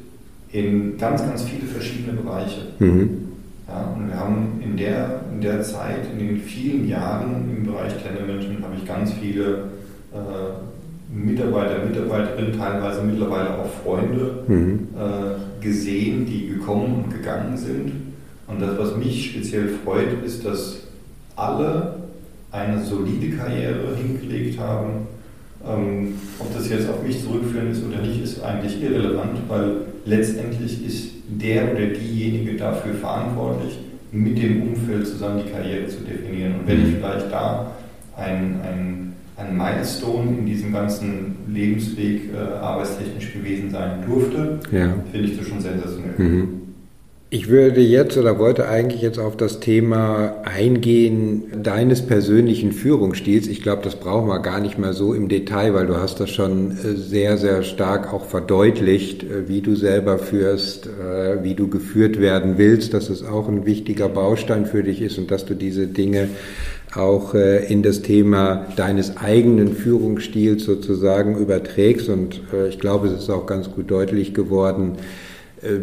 [0.53, 2.61] in ganz, ganz viele verschiedene Bereiche.
[2.79, 3.34] Mhm.
[3.67, 7.95] Ja, und wir haben in der, in der Zeit, in den vielen Jahren im Bereich
[8.03, 9.71] Telemanagement, habe ich ganz viele
[10.13, 14.89] äh, Mitarbeiter, Mitarbeiterinnen, teilweise mittlerweile auch Freunde mhm.
[14.97, 17.93] äh, gesehen, die gekommen und gegangen sind.
[18.47, 20.81] Und das, was mich speziell freut, ist, dass
[21.37, 21.97] alle
[22.51, 25.09] eine solide Karriere hingelegt haben.
[25.67, 30.85] Ähm, ob das jetzt auf mich zurückführen ist oder nicht, ist eigentlich irrelevant, weil letztendlich
[30.87, 33.79] ist der oder diejenige dafür verantwortlich,
[34.13, 36.61] mit dem Umfeld zusammen die Karriere zu definieren.
[36.61, 36.97] Und wenn ich mhm.
[36.99, 37.73] vielleicht da
[38.17, 44.95] ein, ein, ein Milestone in diesem ganzen Lebensweg äh, arbeitstechnisch gewesen sein durfte, ja.
[45.11, 46.15] finde ich das schon sensationell.
[46.17, 46.64] Mhm.
[47.35, 53.49] Ich würde jetzt oder wollte eigentlich jetzt auf das Thema eingehen deines persönlichen Führungsstils.
[53.49, 56.31] Ich glaube, das brauchen wir gar nicht mehr so im Detail, weil du hast das
[56.31, 61.67] schon äh, sehr, sehr stark auch verdeutlicht, äh, wie du selber führst, äh, wie du
[61.67, 65.55] geführt werden willst, dass es auch ein wichtiger Baustein für dich ist und dass du
[65.55, 66.29] diese Dinge
[66.95, 72.09] auch in das Thema deines eigenen Führungsstils sozusagen überträgst.
[72.09, 74.99] Und ich glaube, es ist auch ganz gut deutlich geworden,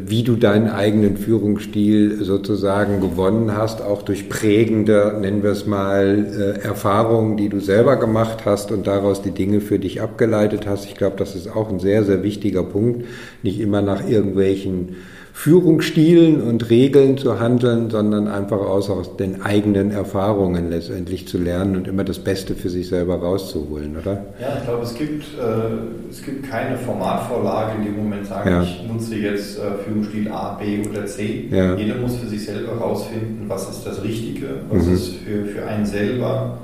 [0.06, 6.58] wie du deinen eigenen Führungsstil sozusagen gewonnen hast, auch durch prägende, nennen wir es mal,
[6.62, 10.86] Erfahrungen, die du selber gemacht hast und daraus die Dinge für dich abgeleitet hast.
[10.86, 13.06] Ich glaube, das ist auch ein sehr, sehr wichtiger Punkt,
[13.42, 14.98] nicht immer nach irgendwelchen
[15.34, 21.76] Führungsstilen und Regeln zu handeln, sondern einfach aus, aus den eigenen Erfahrungen letztendlich zu lernen
[21.78, 24.26] und immer das Beste für sich selber rauszuholen, oder?
[24.40, 28.64] Ja, ich glaube, es gibt, äh, es gibt keine Formatvorlage in dem Moment sagen, ja.
[28.64, 31.48] ich nutze jetzt äh, Führungsstil A, B oder C.
[31.50, 31.76] Ja.
[31.76, 34.94] Jeder muss für sich selber herausfinden, was ist das Richtige, was mhm.
[34.94, 36.58] ist für, für einen selber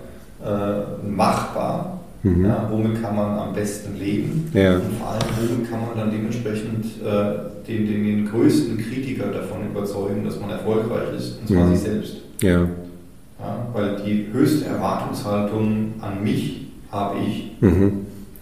[0.43, 1.96] äh, machbar
[2.27, 2.45] Mhm.
[2.45, 4.49] Ja, womit kann man am besten leben?
[4.53, 4.75] Ja.
[4.75, 9.67] Und vor allem, womit kann man dann dementsprechend äh, den, den, den, größten Kritiker davon
[9.71, 11.75] überzeugen, dass man erfolgreich ist, und zwar mhm.
[11.75, 12.17] sich selbst.
[12.41, 12.61] Ja.
[12.61, 13.67] ja.
[13.73, 17.51] Weil die höchste Erwartungshaltung an mich habe ich.
[17.61, 17.91] Mhm.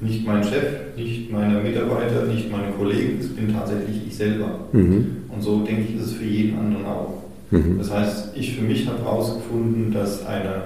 [0.01, 4.59] Nicht mein Chef, nicht meine Mitarbeiter, nicht meine Kollegen, es bin tatsächlich ich selber.
[4.71, 5.17] Mhm.
[5.29, 7.23] Und so denke ich, ist es für jeden anderen auch.
[7.51, 7.77] Mhm.
[7.77, 10.63] Das heißt, ich für mich habe herausgefunden, dass eine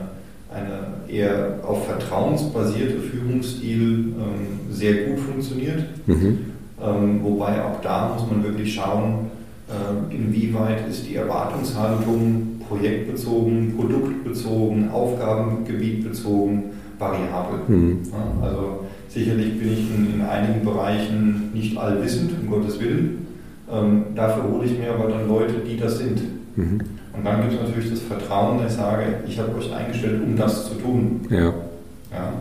[0.54, 5.84] eine eher auf vertrauensbasierte Führungsstil ähm, sehr gut funktioniert.
[6.08, 6.40] Mhm.
[6.82, 9.30] Ähm, wobei auch da muss man wirklich schauen,
[9.68, 16.64] äh, inwieweit ist die Erwartungshaltung projektbezogen, produktbezogen, aufgabengebietbezogen,
[16.98, 17.60] variabel.
[17.68, 18.00] Mhm.
[18.12, 23.28] Ja, also sicherlich bin ich in, in, einigen Bereichen nicht allwissend, um Gottes Willen.
[23.72, 26.22] Ähm, dafür hole ich mir aber dann Leute, die das sind.
[26.56, 26.80] Mhm.
[27.20, 30.38] Und dann gibt es natürlich das Vertrauen, dass ich sage, ich habe euch eingestellt, um
[30.38, 31.20] das zu tun.
[31.30, 31.48] Ja.
[31.48, 32.34] ja.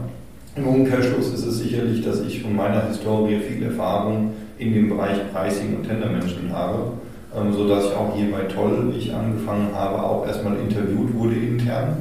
[0.55, 5.19] Im Umkehrschluss ist es sicherlich, dass ich von meiner Historie viel Erfahrung in dem Bereich
[5.33, 6.93] Pricing und Tendermanagement habe,
[7.37, 11.97] ähm, sodass ich auch hier bei Toll, ich angefangen habe, auch erstmal interviewt wurde intern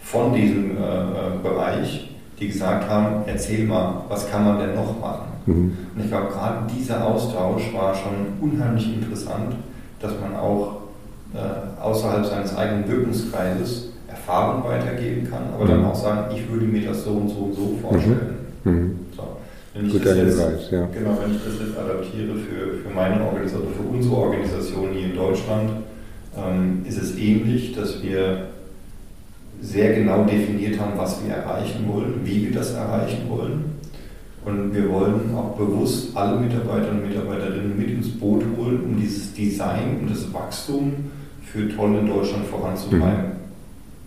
[0.00, 2.10] von diesem äh, äh, Bereich,
[2.40, 5.28] die gesagt haben, erzähl mal, was kann man denn noch machen?
[5.44, 5.76] Mhm.
[5.94, 9.56] Und ich glaube, gerade dieser Austausch war schon unheimlich interessant,
[10.00, 10.83] dass man auch
[11.34, 15.86] äh, außerhalb seines eigenen Wirkungskreises Erfahrung weitergeben kann, aber dann mhm.
[15.86, 18.36] auch sagen, ich würde mir das so und so und so vorstellen.
[18.64, 18.72] Mhm.
[18.72, 18.98] mhm.
[19.16, 19.22] So.
[19.74, 20.86] Wenn ich Guter das jetzt, Hinweis, ja.
[20.94, 25.16] Genau, wenn ich das jetzt adaptiere für, für meine Organisation, für unsere Organisation hier in
[25.16, 25.70] Deutschland,
[26.36, 28.46] ähm, ist es ähnlich, dass wir
[29.60, 33.64] sehr genau definiert haben, was wir erreichen wollen, wie wir das erreichen wollen.
[34.44, 39.32] Und wir wollen auch bewusst alle Mitarbeiter und Mitarbeiterinnen mit ins Boot holen, um dieses
[39.32, 40.92] Design und das Wachstum
[41.54, 43.30] für Toll in Deutschland voranzutreiben.
[43.30, 43.34] Mhm.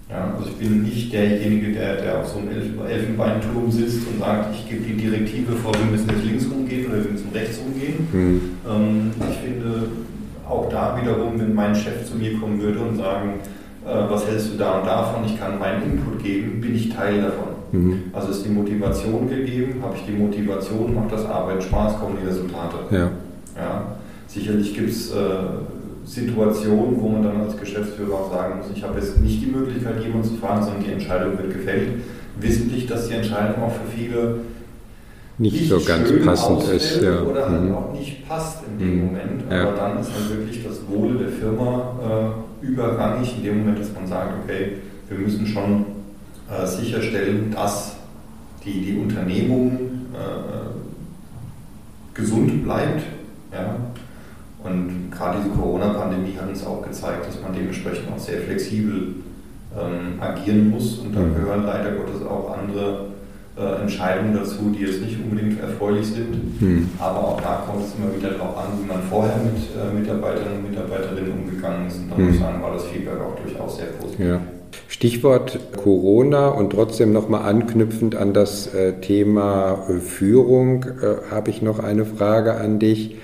[0.10, 2.50] Ja, also ich bin nicht derjenige, der, der auf so einem
[2.88, 7.04] Elfenbeinturm sitzt und sagt, ich gebe die Direktive vor, wir müssen jetzt links rumgehen oder
[7.04, 8.08] wir müssen rechts rumgehen.
[8.12, 8.42] Mhm.
[8.70, 9.90] Ähm, ich finde
[10.48, 13.34] auch da wiederum, wenn mein Chef zu mir kommen würde und sagen,
[13.86, 17.22] äh, was hältst du da und davon, ich kann meinen Input geben, bin ich Teil
[17.22, 17.48] davon.
[17.74, 18.04] Mhm.
[18.14, 22.28] Also ist die Motivation gegeben, habe ich die Motivation, macht das Arbeiten Spaß, kommen die
[22.28, 22.78] Resultate.
[22.92, 23.12] Ja.
[23.58, 25.16] Ja, sicherlich gibt es äh,
[26.08, 30.02] Situation, wo man dann als Geschäftsführer auch sagen muss, ich habe jetzt nicht die Möglichkeit,
[30.02, 31.90] jemanden zu fahren, sondern die Entscheidung wird gefällt.
[32.40, 34.40] Wissentlich, dass die Entscheidung auch für viele
[35.38, 37.02] nicht, nicht so ganz passend ist.
[37.02, 37.22] Ja.
[37.22, 37.76] Oder halt mhm.
[37.76, 39.06] auch nicht passt in dem mhm.
[39.06, 39.44] Moment.
[39.48, 39.72] Aber ja.
[39.76, 44.08] dann ist dann wirklich das Wohle der Firma äh, überrangig in dem Moment, dass man
[44.08, 44.78] sagt, okay,
[45.10, 45.86] wir müssen schon
[46.50, 47.98] äh, sicherstellen, dass
[48.64, 49.72] die, die Unternehmung
[50.14, 50.68] äh,
[52.14, 53.04] gesund bleibt.
[53.52, 53.76] Ja?
[54.70, 59.16] Und gerade diese Corona-Pandemie hat uns auch gezeigt, dass man dementsprechend auch sehr flexibel
[59.78, 61.00] ähm, agieren muss.
[61.00, 61.36] Und da mhm.
[61.36, 63.08] gehören leider Gottes auch andere
[63.58, 66.62] äh, Entscheidungen dazu, die jetzt nicht unbedingt erfreulich sind.
[66.62, 66.90] Mhm.
[67.00, 70.58] Aber auch da kommt es immer wieder darauf an, wie man vorher mit äh, Mitarbeitern
[70.58, 71.98] und Mitarbeiterinnen umgegangen ist.
[71.98, 72.26] Und da mhm.
[72.26, 74.26] muss ich sagen, war das Feedback auch durchaus sehr positiv.
[74.26, 74.42] Ja.
[74.90, 81.62] Stichwort Corona und trotzdem nochmal anknüpfend an das äh, Thema äh, Führung äh, habe ich
[81.62, 83.16] noch eine Frage an dich.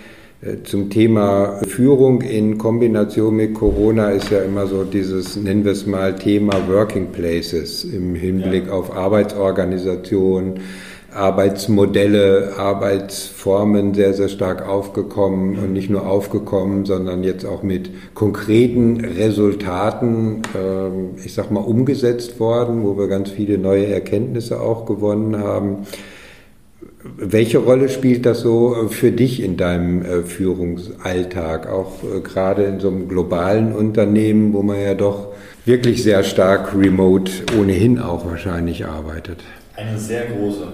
[0.44, 5.72] Äh, zum Thema Führung in Kombination mit Corona ist ja immer so dieses, nennen wir
[5.72, 8.74] es mal, Thema Working Places im Hinblick ja.
[8.74, 10.60] auf Arbeitsorganisation,
[11.14, 19.06] Arbeitsmodelle, Arbeitsformen sehr, sehr stark aufgekommen und nicht nur aufgekommen, sondern jetzt auch mit konkreten
[19.06, 25.38] Resultaten, ähm, ich sag mal, umgesetzt worden, wo wir ganz viele neue Erkenntnisse auch gewonnen
[25.38, 25.86] haben.
[27.18, 32.80] Welche Rolle spielt das so für dich in deinem äh, Führungsalltag, auch äh, gerade in
[32.80, 35.34] so einem globalen Unternehmen, wo man ja doch
[35.66, 39.40] wirklich sehr stark remote ohnehin auch wahrscheinlich arbeitet?
[39.76, 40.68] Eine sehr große.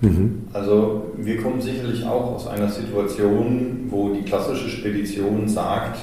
[0.00, 0.42] Mhm.
[0.52, 5.98] Also wir kommen sicherlich auch aus einer Situation, wo die klassische Spedition sagt,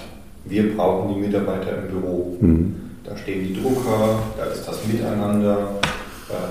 [0.46, 2.38] wir brauchen die Mitarbeiter im Büro.
[2.42, 2.76] Mhm.
[3.04, 5.81] da stehen die Drucker, da ist das Miteinander, äh,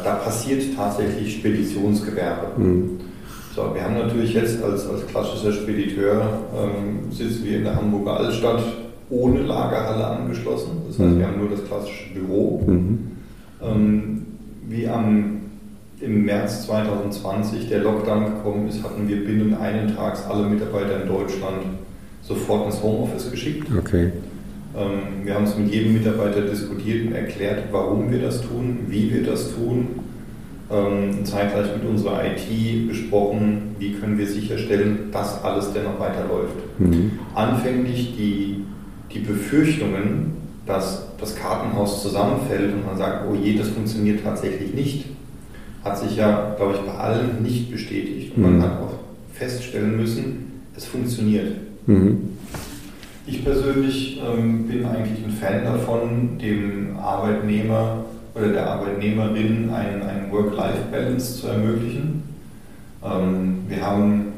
[0.05, 2.61] da passiert tatsächlich Speditionsgewerbe.
[2.61, 3.01] Mhm.
[3.55, 6.23] So, wir haben natürlich jetzt als, als klassischer Spediteur
[6.57, 8.63] ähm, sitzen wir in der Hamburger Altstadt
[9.11, 10.83] ohne Lagerhalle angeschlossen.
[10.87, 11.19] Das heißt, mhm.
[11.19, 12.63] wir haben nur das klassische Büro.
[12.67, 13.11] Mhm.
[13.63, 14.27] Ähm,
[14.69, 15.41] wie am,
[16.01, 21.09] im März 2020 der Lockdown gekommen ist, hatten wir binnen einen Tags alle Mitarbeiter in
[21.09, 21.63] Deutschland
[22.23, 23.67] sofort ins Homeoffice geschickt.
[23.77, 24.13] Okay.
[24.77, 29.13] Ähm, wir haben es mit jedem Mitarbeiter diskutiert und erklärt, warum wir das tun, wie
[29.13, 29.89] wir das tun.
[30.71, 36.55] Ähm, zeitgleich mit unserer IT besprochen, wie können wir sicherstellen, dass alles dennoch weiterläuft.
[36.79, 37.19] Mhm.
[37.35, 38.65] Anfänglich die,
[39.13, 40.33] die Befürchtungen,
[40.67, 45.07] dass das Kartenhaus zusammenfällt und man sagt, oh je, das funktioniert tatsächlich nicht,
[45.83, 48.37] hat sich ja, glaube ich, bei allen nicht bestätigt.
[48.37, 48.59] Und mhm.
[48.59, 48.95] man hat auch
[49.33, 51.57] feststellen müssen, es funktioniert.
[51.87, 52.19] Mhm.
[53.31, 60.33] Ich persönlich ähm, bin eigentlich ein Fan davon, dem Arbeitnehmer oder der Arbeitnehmerin ein, ein
[60.33, 62.25] Work-Life-Balance zu ermöglichen.
[63.05, 64.33] Ähm, wir haben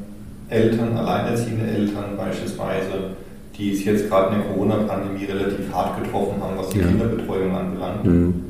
[0.50, 3.16] Eltern, alleinerziehende Eltern beispielsweise,
[3.57, 6.87] die es jetzt gerade in der Corona-Pandemie relativ hart getroffen haben, was die ja.
[6.87, 8.05] Kinderbetreuung anbelangt.
[8.05, 8.44] Mhm.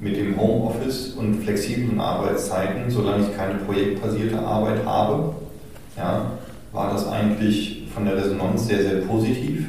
[0.00, 5.34] Mit dem Homeoffice und flexiblen Arbeitszeiten, solange ich keine projektbasierte Arbeit habe,
[5.96, 6.30] ja,
[6.72, 9.66] war das eigentlich von der Resonanz sehr, sehr positiv.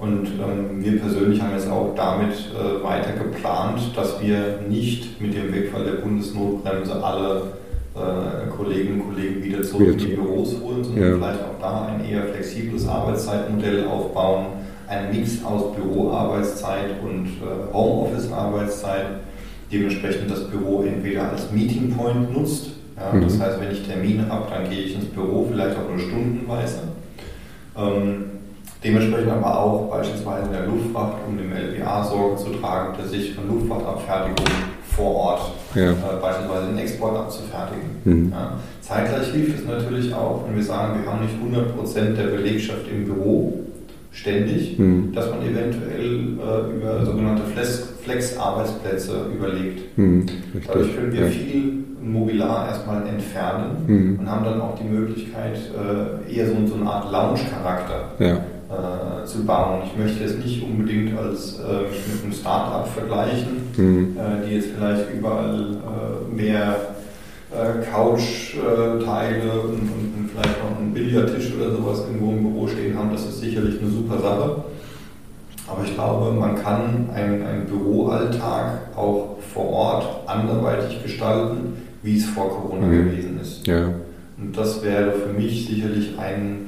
[0.00, 5.34] Und ähm, wir persönlich haben jetzt auch damit äh, weiter geplant, dass wir nicht mit
[5.34, 7.42] dem Wegfall der Bundesnotbremse alle
[7.96, 11.16] äh, Kolleginnen und Kollegen wieder zurück in die Büros holen, sondern ja.
[11.16, 14.46] vielleicht auch da ein eher flexibles Arbeitszeitmodell aufbauen,
[14.86, 19.06] ein Mix aus Büroarbeitszeit und äh, Homeoffice-Arbeitszeit,
[19.72, 23.24] dementsprechend das Büro entweder als Meeting Point nutzt, ja, mhm.
[23.24, 26.78] das heißt, wenn ich Termine habe, dann gehe ich ins Büro, vielleicht auch nur stundenweise.
[27.76, 28.24] Ähm,
[28.82, 33.48] dementsprechend aber auch beispielsweise in der Luftfahrt, um dem LBA Sorge zu tragen, der sicheren
[33.48, 34.46] Luftfahrtabfertigung
[34.96, 35.90] vor Ort, ja.
[35.92, 37.90] äh, beispielsweise den Export abzufertigen.
[38.04, 38.32] Mhm.
[38.32, 38.52] Ja.
[38.80, 43.04] Zeitgleich hilft es natürlich auch, wenn wir sagen, wir haben nicht 100% der Belegschaft im
[43.04, 43.64] Büro
[44.12, 45.12] ständig, mhm.
[45.12, 47.42] dass man eventuell äh, über sogenannte
[48.04, 49.96] Flex-Arbeitsplätze überlegt.
[49.98, 50.26] Mhm.
[50.66, 51.26] Dadurch können wir ja.
[51.26, 54.18] viel Mobilar erstmal entfernen mhm.
[54.18, 58.12] und haben dann auch die Möglichkeit, äh, eher so, so eine Art Lounge-Charakter.
[58.68, 59.82] Äh, zu bauen.
[59.86, 64.16] Ich möchte es nicht unbedingt als äh, mit einem Start-up vergleichen, mhm.
[64.16, 66.76] Äh, die jetzt vielleicht überall äh, mehr
[67.50, 72.98] äh, Couch-Teile und, und, und, vielleicht noch einen Billardtisch oder sowas irgendwo im Büro stehen
[72.98, 73.10] haben.
[73.10, 74.64] Das ist sicherlich eine super Sache.
[75.66, 82.26] Aber ich glaube, man kann einen, einen Büroalltag auch vor Ort anderweitig gestalten, wie es
[82.26, 83.10] vor Corona mhm.
[83.10, 83.66] gewesen ist.
[83.66, 83.90] Ja.
[84.38, 86.67] Und das wäre für mich sicherlich ein, äh,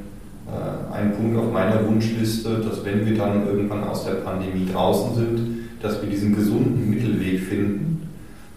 [0.93, 5.41] ein Punkt auf meiner Wunschliste, dass wenn wir dann irgendwann aus der Pandemie draußen sind,
[5.83, 8.09] dass wir diesen gesunden Mittelweg finden,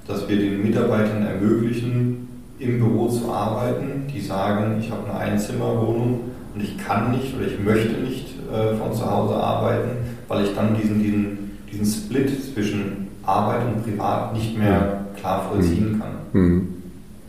[0.07, 2.27] dass wir den Mitarbeitern ermöglichen,
[2.59, 6.19] im Büro zu arbeiten, die sagen, ich habe eine Einzimmerwohnung
[6.53, 9.89] und ich kann nicht oder ich möchte nicht äh, von zu Hause arbeiten,
[10.27, 15.93] weil ich dann diesen, diesen, diesen Split zwischen Arbeit und Privat nicht mehr klar vollziehen
[15.93, 15.99] mhm.
[15.99, 16.11] kann.
[16.33, 16.67] Mhm.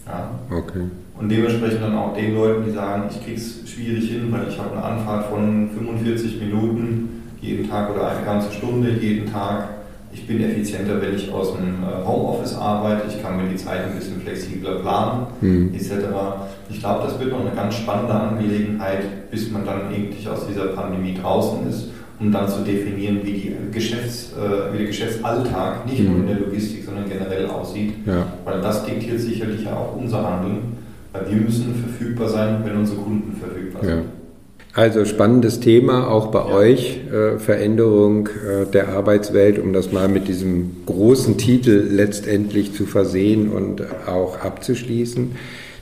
[0.07, 0.31] Ja.
[0.51, 0.85] Okay.
[1.19, 4.59] Und dementsprechend dann auch den Leuten, die sagen, ich kriege es schwierig hin, weil ich
[4.59, 9.69] habe eine Anfahrt von 45 Minuten jeden Tag oder eine ganze Stunde jeden Tag.
[10.13, 13.09] Ich bin effizienter, wenn ich aus dem äh, Homeoffice arbeite.
[13.09, 15.75] Ich kann mir die Zeit ein bisschen flexibler planen, mhm.
[15.75, 15.93] etc.
[16.71, 20.67] Ich glaube, das wird noch eine ganz spannende Angelegenheit, bis man dann eigentlich aus dieser
[20.69, 21.89] Pandemie draußen ist
[22.21, 26.11] um dann zu definieren, wie, die Geschäfts, äh, wie der Geschäftsalltag nicht mhm.
[26.11, 27.95] nur in der Logistik, sondern generell aussieht.
[28.07, 28.27] Ja.
[28.45, 30.74] Weil das diktiert sicherlich ja auch unser Handeln,
[31.29, 33.91] wir müssen verfügbar sein, wenn unsere Kunden verfügbar sind.
[33.91, 34.03] Ja.
[34.77, 36.55] Also spannendes Thema auch bei ja.
[36.57, 42.85] euch, äh, Veränderung äh, der Arbeitswelt, um das mal mit diesem großen Titel letztendlich zu
[42.85, 45.31] versehen und auch abzuschließen.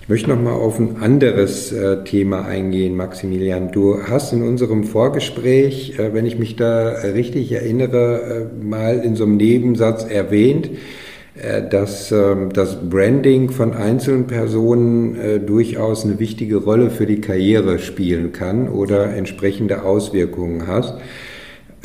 [0.02, 3.72] Ich möchte noch mal auf ein anderes äh, Thema eingehen, Maximilian.
[3.72, 9.16] Du hast in unserem Vorgespräch, äh, wenn ich mich da richtig erinnere, äh, mal in
[9.16, 11.01] so einem Nebensatz erwähnt, äh,
[11.34, 17.78] dass ähm, das Branding von einzelnen Personen äh, durchaus eine wichtige Rolle für die Karriere
[17.78, 21.00] spielen kann oder entsprechende Auswirkungen hat.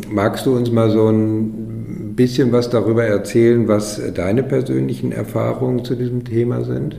[0.09, 5.95] Magst du uns mal so ein bisschen was darüber erzählen, was deine persönlichen Erfahrungen zu
[5.95, 6.97] diesem Thema sind?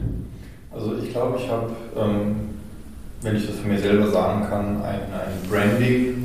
[0.72, 2.36] Also ich glaube, ich habe, ähm,
[3.20, 6.24] wenn ich das von mir selber sagen kann, ein, ein Branding,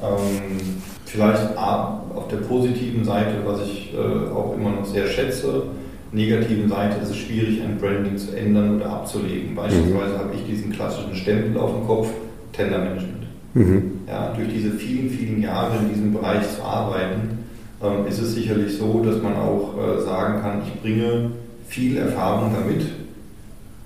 [0.00, 0.70] ähm,
[1.04, 2.01] vielleicht auf
[2.32, 5.64] der positiven Seite, was ich äh, auch immer noch sehr schätze,
[6.12, 9.54] negativen Seite ist es schwierig, ein Branding zu ändern oder abzulegen.
[9.54, 10.18] Beispielsweise mhm.
[10.18, 12.08] habe ich diesen klassischen Stempel auf dem Kopf,
[12.52, 13.26] Tendermanagement.
[13.54, 13.92] Mhm.
[14.06, 17.38] Ja, durch diese vielen, vielen Jahre in diesem Bereich zu arbeiten,
[17.82, 21.30] ähm, ist es sicherlich so, dass man auch äh, sagen kann, ich bringe
[21.66, 22.86] viel Erfahrung damit,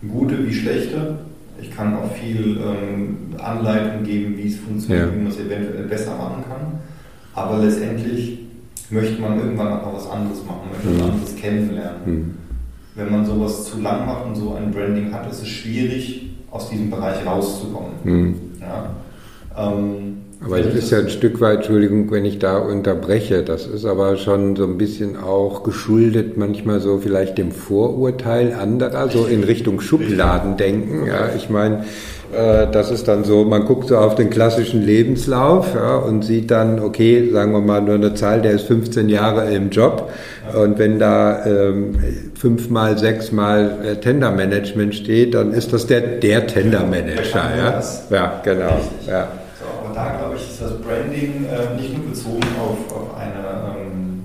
[0.07, 1.19] gute wie schlechte.
[1.61, 5.15] Ich kann auch viel ähm, Anleitung geben, wie es funktioniert, ja.
[5.15, 6.81] wie man es eventuell besser machen kann.
[7.37, 8.39] Aber letztendlich
[8.91, 11.01] möchte man irgendwann auch mal was anderes machen, möchte mhm.
[11.01, 12.01] was anderes kennenlernen.
[12.05, 12.35] Mhm.
[12.95, 16.71] Wenn man sowas zu lang macht und so ein Branding hat, ist es schwierig, aus
[16.71, 17.93] diesem Bereich rauszukommen.
[18.05, 18.35] Mhm.
[18.61, 18.91] Ja?
[19.57, 23.87] Ähm, aber es ist ja ein Stück weit, Entschuldigung, wenn ich da unterbreche, das ist
[23.87, 29.45] aber schon so ein bisschen auch geschuldet manchmal so vielleicht dem Vorurteil anderer, so in
[29.45, 31.07] Richtung Schubladendenken.
[31.07, 31.85] Ja, ich meine,
[32.33, 36.81] das ist dann so, man guckt so auf den klassischen Lebenslauf ja, und sieht dann,
[36.81, 40.11] okay, sagen wir mal nur eine Zahl, der ist 15 Jahre im Job
[40.55, 41.97] und wenn da ähm,
[42.35, 47.43] fünfmal, sechsmal äh, Tendermanagement steht, dann ist das der, der Tendermanager.
[47.57, 47.83] Ja?
[48.11, 48.81] ja, genau.
[49.07, 49.29] Ja
[49.97, 54.25] da glaube ich, ist das Branding äh, nicht nur bezogen auf, auf eine, ähm,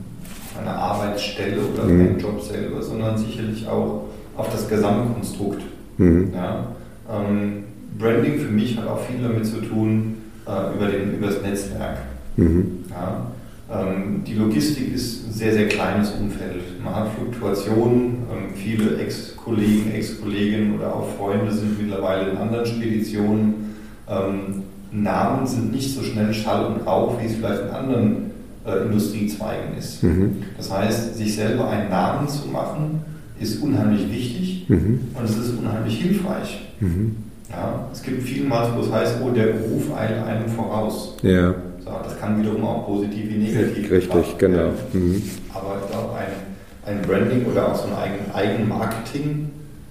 [0.60, 2.02] eine Arbeitsstelle oder mhm.
[2.02, 4.04] einen Job selber, sondern sicherlich auch
[4.36, 5.62] auf das Gesamtkonstrukt.
[5.98, 6.34] Mhm.
[6.36, 6.68] Ja?
[7.10, 7.64] Ähm,
[8.02, 11.98] Branding für mich hat auch viel damit zu tun äh, über, den, über das Netzwerk.
[12.36, 12.86] Mhm.
[12.90, 13.28] Ja?
[13.72, 16.62] Ähm, die Logistik ist ein sehr, sehr kleines Umfeld.
[16.84, 23.76] Man hat Fluktuationen, ähm, viele Ex-Kollegen, Ex-Kolleginnen oder auch Freunde sind mittlerweile in anderen Speditionen.
[24.10, 28.32] Ähm, Namen sind nicht so schnell Schall und Rauch, wie es vielleicht in anderen
[28.66, 30.04] äh, Industriezweigen ist.
[30.04, 30.44] Mhm.
[30.58, 33.02] Das heißt, sich selber einen Namen zu machen,
[33.40, 35.00] ist unheimlich wichtig mhm.
[35.14, 36.62] und es ist unheimlich hilfreich.
[36.82, 37.16] Mhm.
[37.52, 41.16] Ja, es gibt vielmals, wo es heißt, oh, der Beruf eilt einem voraus.
[41.22, 41.54] Ja.
[41.84, 44.70] So, das kann wiederum auch positiv wie negativ Richtig, genau.
[44.94, 45.22] Mhm.
[45.54, 49.50] Aber ich glaube, ein, ein Branding oder auch so ein eigen, Eigenmarketing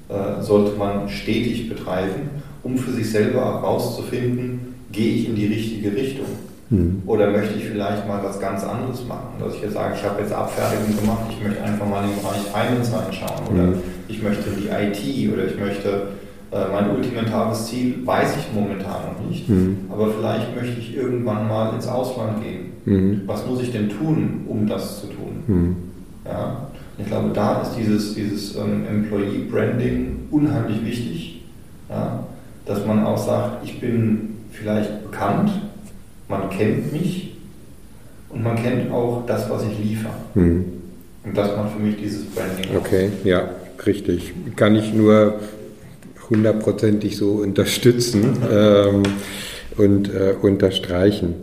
[0.08, 2.30] äh, sollte man stetig betreiben,
[2.62, 6.26] um für sich selber herauszufinden, gehe ich in die richtige Richtung?
[6.70, 7.02] Mhm.
[7.06, 9.40] Oder möchte ich vielleicht mal was ganz anderes machen?
[9.40, 12.22] Dass ich jetzt sage, ich habe jetzt Abfertigung gemacht, ich möchte einfach mal in den
[12.22, 13.82] Bereich Finance reinschauen oder mhm.
[14.08, 16.08] ich möchte in die IT oder ich möchte
[16.52, 19.78] mein ultimatives Ziel weiß ich momentan noch nicht, mhm.
[19.88, 22.72] aber vielleicht möchte ich irgendwann mal ins Ausland gehen.
[22.84, 23.22] Mhm.
[23.26, 25.44] Was muss ich denn tun, um das zu tun?
[25.46, 25.76] Mhm.
[26.24, 26.66] Ja?
[26.98, 31.42] Ich glaube, da ist dieses, dieses ähm, Employee Branding unheimlich wichtig,
[31.88, 32.24] ja?
[32.66, 35.50] dass man auch sagt, ich bin vielleicht bekannt,
[36.28, 37.36] man kennt mich
[38.28, 40.12] und man kennt auch das, was ich liefere.
[40.34, 40.64] Mhm.
[41.24, 42.76] Und das macht für mich dieses Branding.
[42.76, 43.24] Okay, aus.
[43.24, 43.50] ja,
[43.86, 44.32] richtig.
[44.56, 45.38] Kann ich nur
[46.30, 49.02] hundertprozentig so unterstützen ähm,
[49.76, 51.34] und äh, unterstreichen.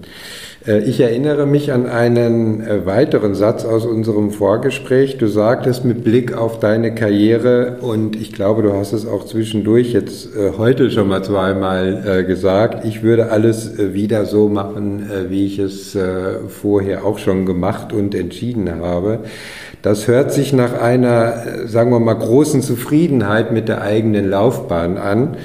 [0.68, 5.18] Äh, ich erinnere mich an einen äh, weiteren Satz aus unserem Vorgespräch.
[5.18, 9.94] Du sagtest mit Blick auf deine Karriere und ich glaube, du hast es auch zwischendurch
[9.94, 15.60] jetzt äh, heute schon mal zweimal gesagt, ich würde alles wieder so machen, wie ich
[15.60, 15.98] es
[16.48, 19.20] vorher auch schon gemacht und entschieden habe.
[19.82, 25.38] Das hört sich nach einer, sagen wir mal, großen Zufriedenheit mit der eigenen Laufbahn an.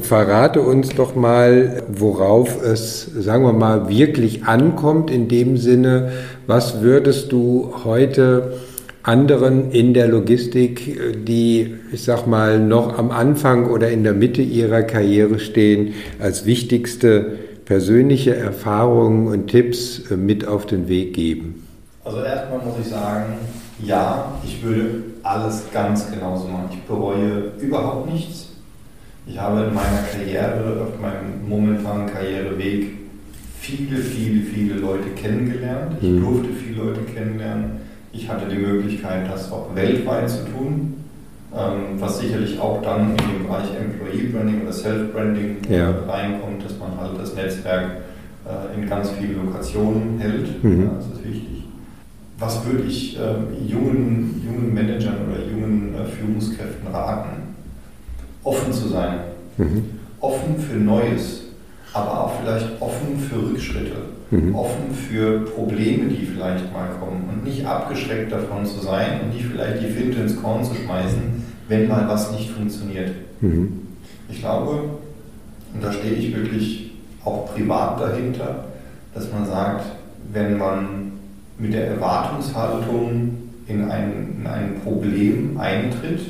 [0.00, 6.12] Verrate uns doch mal, worauf es, sagen wir mal, wirklich ankommt in dem Sinne,
[6.46, 8.54] was würdest du heute
[9.02, 14.42] anderen in der Logistik, die, ich sag mal, noch am Anfang oder in der Mitte
[14.42, 21.61] ihrer Karriere stehen, als wichtigste persönliche Erfahrungen und Tipps mit auf den Weg geben?
[22.04, 23.34] Also erstmal muss ich sagen,
[23.80, 26.68] ja, ich würde alles ganz genauso machen.
[26.72, 28.48] Ich bereue überhaupt nichts.
[29.26, 32.90] Ich habe in meiner Karriere, auf meinem momentanen Karriereweg,
[33.60, 35.96] viele, viele, viele Leute kennengelernt.
[36.00, 36.22] Ich mhm.
[36.22, 37.82] durfte viele Leute kennenlernen.
[38.12, 41.04] Ich hatte die Möglichkeit, das auch weltweit zu tun,
[41.56, 45.90] ähm, was sicherlich auch dann in den Bereich Employee Branding oder Self-Branding ja.
[46.08, 47.84] reinkommt, dass man halt das Netzwerk
[48.44, 50.62] äh, in ganz vielen Lokationen hält.
[50.64, 50.90] Mhm.
[50.96, 51.51] das ist wichtig.
[52.42, 57.42] Was würde ich ähm, jungen, jungen Managern oder jungen äh, Führungskräften raten?
[58.44, 59.20] offen zu sein.
[59.56, 59.84] Mhm.
[60.20, 61.42] Offen für Neues,
[61.92, 63.96] aber auch vielleicht offen für Rückschritte.
[64.30, 64.54] Mhm.
[64.54, 67.28] Offen für Probleme, die vielleicht mal kommen.
[67.32, 71.44] Und nicht abgeschreckt davon zu sein und nicht vielleicht die Finte ins Korn zu schmeißen,
[71.68, 73.10] wenn mal was nicht funktioniert.
[73.40, 73.80] Mhm.
[74.30, 74.84] Ich glaube,
[75.74, 76.92] und da stehe ich wirklich
[77.24, 78.64] auch privat dahinter,
[79.14, 79.84] dass man sagt,
[80.32, 81.11] wenn man
[81.62, 83.36] mit der Erwartungshaltung
[83.68, 86.20] in ein, in ein Problem eintritt,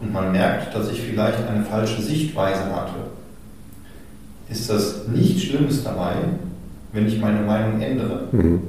[0.00, 2.94] und man merkt, dass ich vielleicht eine falsche Sichtweise hatte,
[4.50, 6.14] ist das nichts Schlimmes dabei,
[6.92, 8.28] wenn ich meine Meinung ändere.
[8.32, 8.60] Mhm.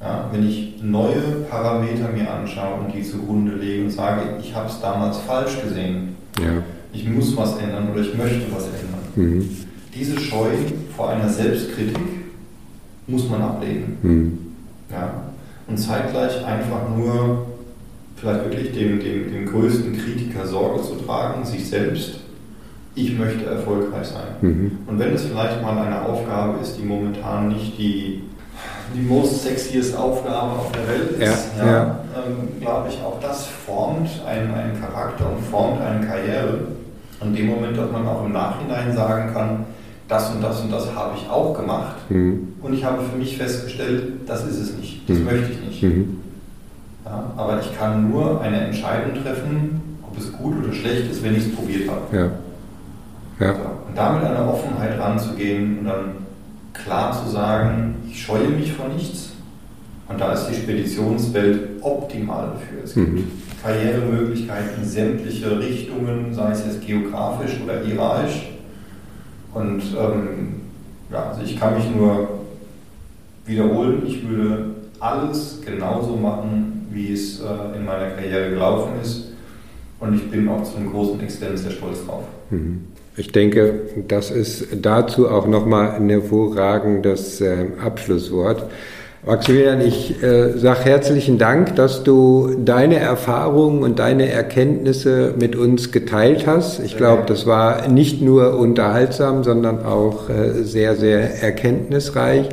[0.00, 4.68] Ja, wenn ich neue Parameter mir anschaue und die zugrunde lege und sage, ich habe
[4.68, 6.62] es damals falsch gesehen, ja.
[6.92, 9.04] ich muss was ändern oder ich möchte was ändern.
[9.14, 9.50] Mhm.
[9.94, 10.48] Diese Scheu
[10.96, 11.98] vor einer Selbstkritik
[13.06, 13.98] muss man ablegen.
[14.02, 14.38] Mhm.
[14.90, 15.24] Ja?
[15.66, 17.46] und zeitgleich einfach nur
[18.16, 22.20] vielleicht wirklich dem, dem, dem größten Kritiker Sorge zu tragen, sich selbst.
[22.94, 24.36] Ich möchte erfolgreich sein.
[24.40, 24.78] Mhm.
[24.86, 28.22] Und wenn es vielleicht mal eine Aufgabe ist, die momentan nicht die,
[28.94, 32.00] die most sexiest Aufgabe auf der Welt ist, ja, ja, ja.
[32.14, 36.60] Ähm, glaube ich, auch das formt einen, einen Charakter und formt eine Karriere.
[37.18, 39.66] Und in dem Moment, dass man auch im Nachhinein sagen kann,
[40.06, 41.96] das und das und das habe ich auch gemacht.
[42.10, 42.53] Mhm.
[42.64, 45.24] Und ich habe für mich festgestellt, das ist es nicht, das mhm.
[45.24, 45.82] möchte ich nicht.
[45.82, 46.16] Mhm.
[47.04, 51.34] Ja, aber ich kann nur eine Entscheidung treffen, ob es gut oder schlecht ist, wenn
[51.34, 52.16] ich es probiert habe.
[52.16, 53.46] Ja.
[53.46, 53.54] Ja.
[53.54, 56.04] So, und damit eine Offenheit ranzugehen und dann
[56.72, 59.32] klar zu sagen, ich scheue mich vor nichts.
[60.08, 62.84] Und da ist die Speditionswelt optimal dafür.
[62.84, 63.30] Es gibt mhm.
[63.62, 68.48] Karrieremöglichkeiten in sämtliche Richtungen, sei es jetzt geografisch oder hierarchisch.
[69.52, 70.62] Und ähm,
[71.10, 72.43] ja, also ich kann mich nur
[73.46, 74.66] wiederholen, ich würde
[75.00, 79.32] alles genauso machen, wie es äh, in meiner Karriere gelaufen ist.
[80.00, 82.24] Und ich bin auch zu einem großen Extent sehr stolz drauf.
[82.50, 82.84] Mhm.
[83.16, 88.64] Ich denke, das ist dazu auch nochmal ein hervorragendes äh, Abschlusswort.
[89.24, 95.92] Maximilian, ich äh, sage herzlichen Dank, dass du deine Erfahrungen und deine Erkenntnisse mit uns
[95.92, 96.80] geteilt hast.
[96.80, 102.48] Ich glaube, das war nicht nur unterhaltsam, sondern auch äh, sehr, sehr erkenntnisreich.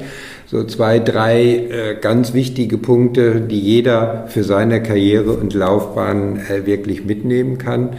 [0.52, 6.66] So zwei, drei äh, ganz wichtige Punkte, die jeder für seine Karriere und Laufbahn äh,
[6.66, 7.92] wirklich mitnehmen kann.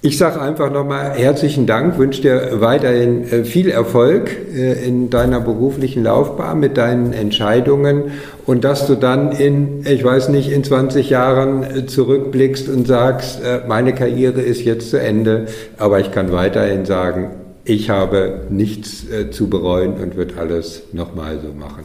[0.00, 6.02] Ich sage einfach nochmal herzlichen Dank, wünsche dir weiterhin äh, viel Erfolg in deiner beruflichen
[6.02, 8.12] Laufbahn mit deinen Entscheidungen
[8.46, 13.94] und dass du dann in, ich weiß nicht, in 20 Jahren zurückblickst und sagst, meine
[13.94, 15.46] Karriere ist jetzt zu Ende,
[15.76, 17.39] aber ich kann weiterhin sagen,
[17.70, 21.84] ich habe nichts zu bereuen und wird alles nochmal so machen.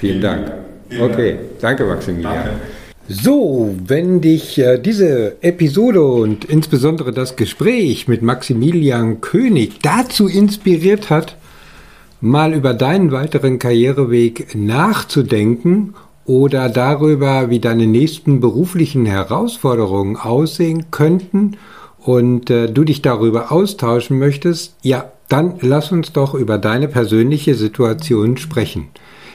[0.00, 0.52] Vielen Dank.
[1.00, 2.34] Okay, danke Maximilian.
[2.34, 2.50] Danke.
[3.08, 11.08] So, wenn dich äh, diese Episode und insbesondere das Gespräch mit Maximilian König dazu inspiriert
[11.08, 11.36] hat,
[12.20, 15.94] mal über deinen weiteren Karriereweg nachzudenken
[16.24, 21.56] oder darüber, wie deine nächsten beruflichen Herausforderungen aussehen könnten
[22.06, 27.56] und äh, du dich darüber austauschen möchtest, ja, dann lass uns doch über deine persönliche
[27.56, 28.90] Situation sprechen.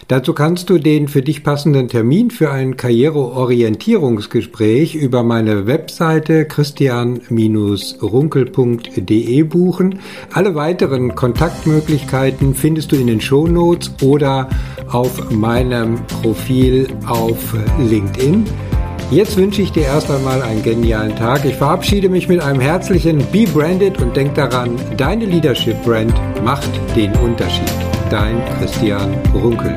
[0.07, 9.43] Dazu kannst du den für dich passenden Termin für ein Karriereorientierungsgespräch über meine Webseite christian-runkel.de
[9.43, 9.99] buchen.
[10.34, 14.49] Alle weiteren Kontaktmöglichkeiten findest du in den Shownotes oder
[14.88, 18.45] auf meinem Profil auf LinkedIn.
[19.12, 21.43] Jetzt wünsche ich dir erst einmal einen genialen Tag.
[21.43, 26.14] Ich verabschiede mich mit einem herzlichen Be Branded und denk daran, deine Leadership Brand
[26.45, 27.70] macht den Unterschied.
[28.09, 29.76] Dein Christian Runkel.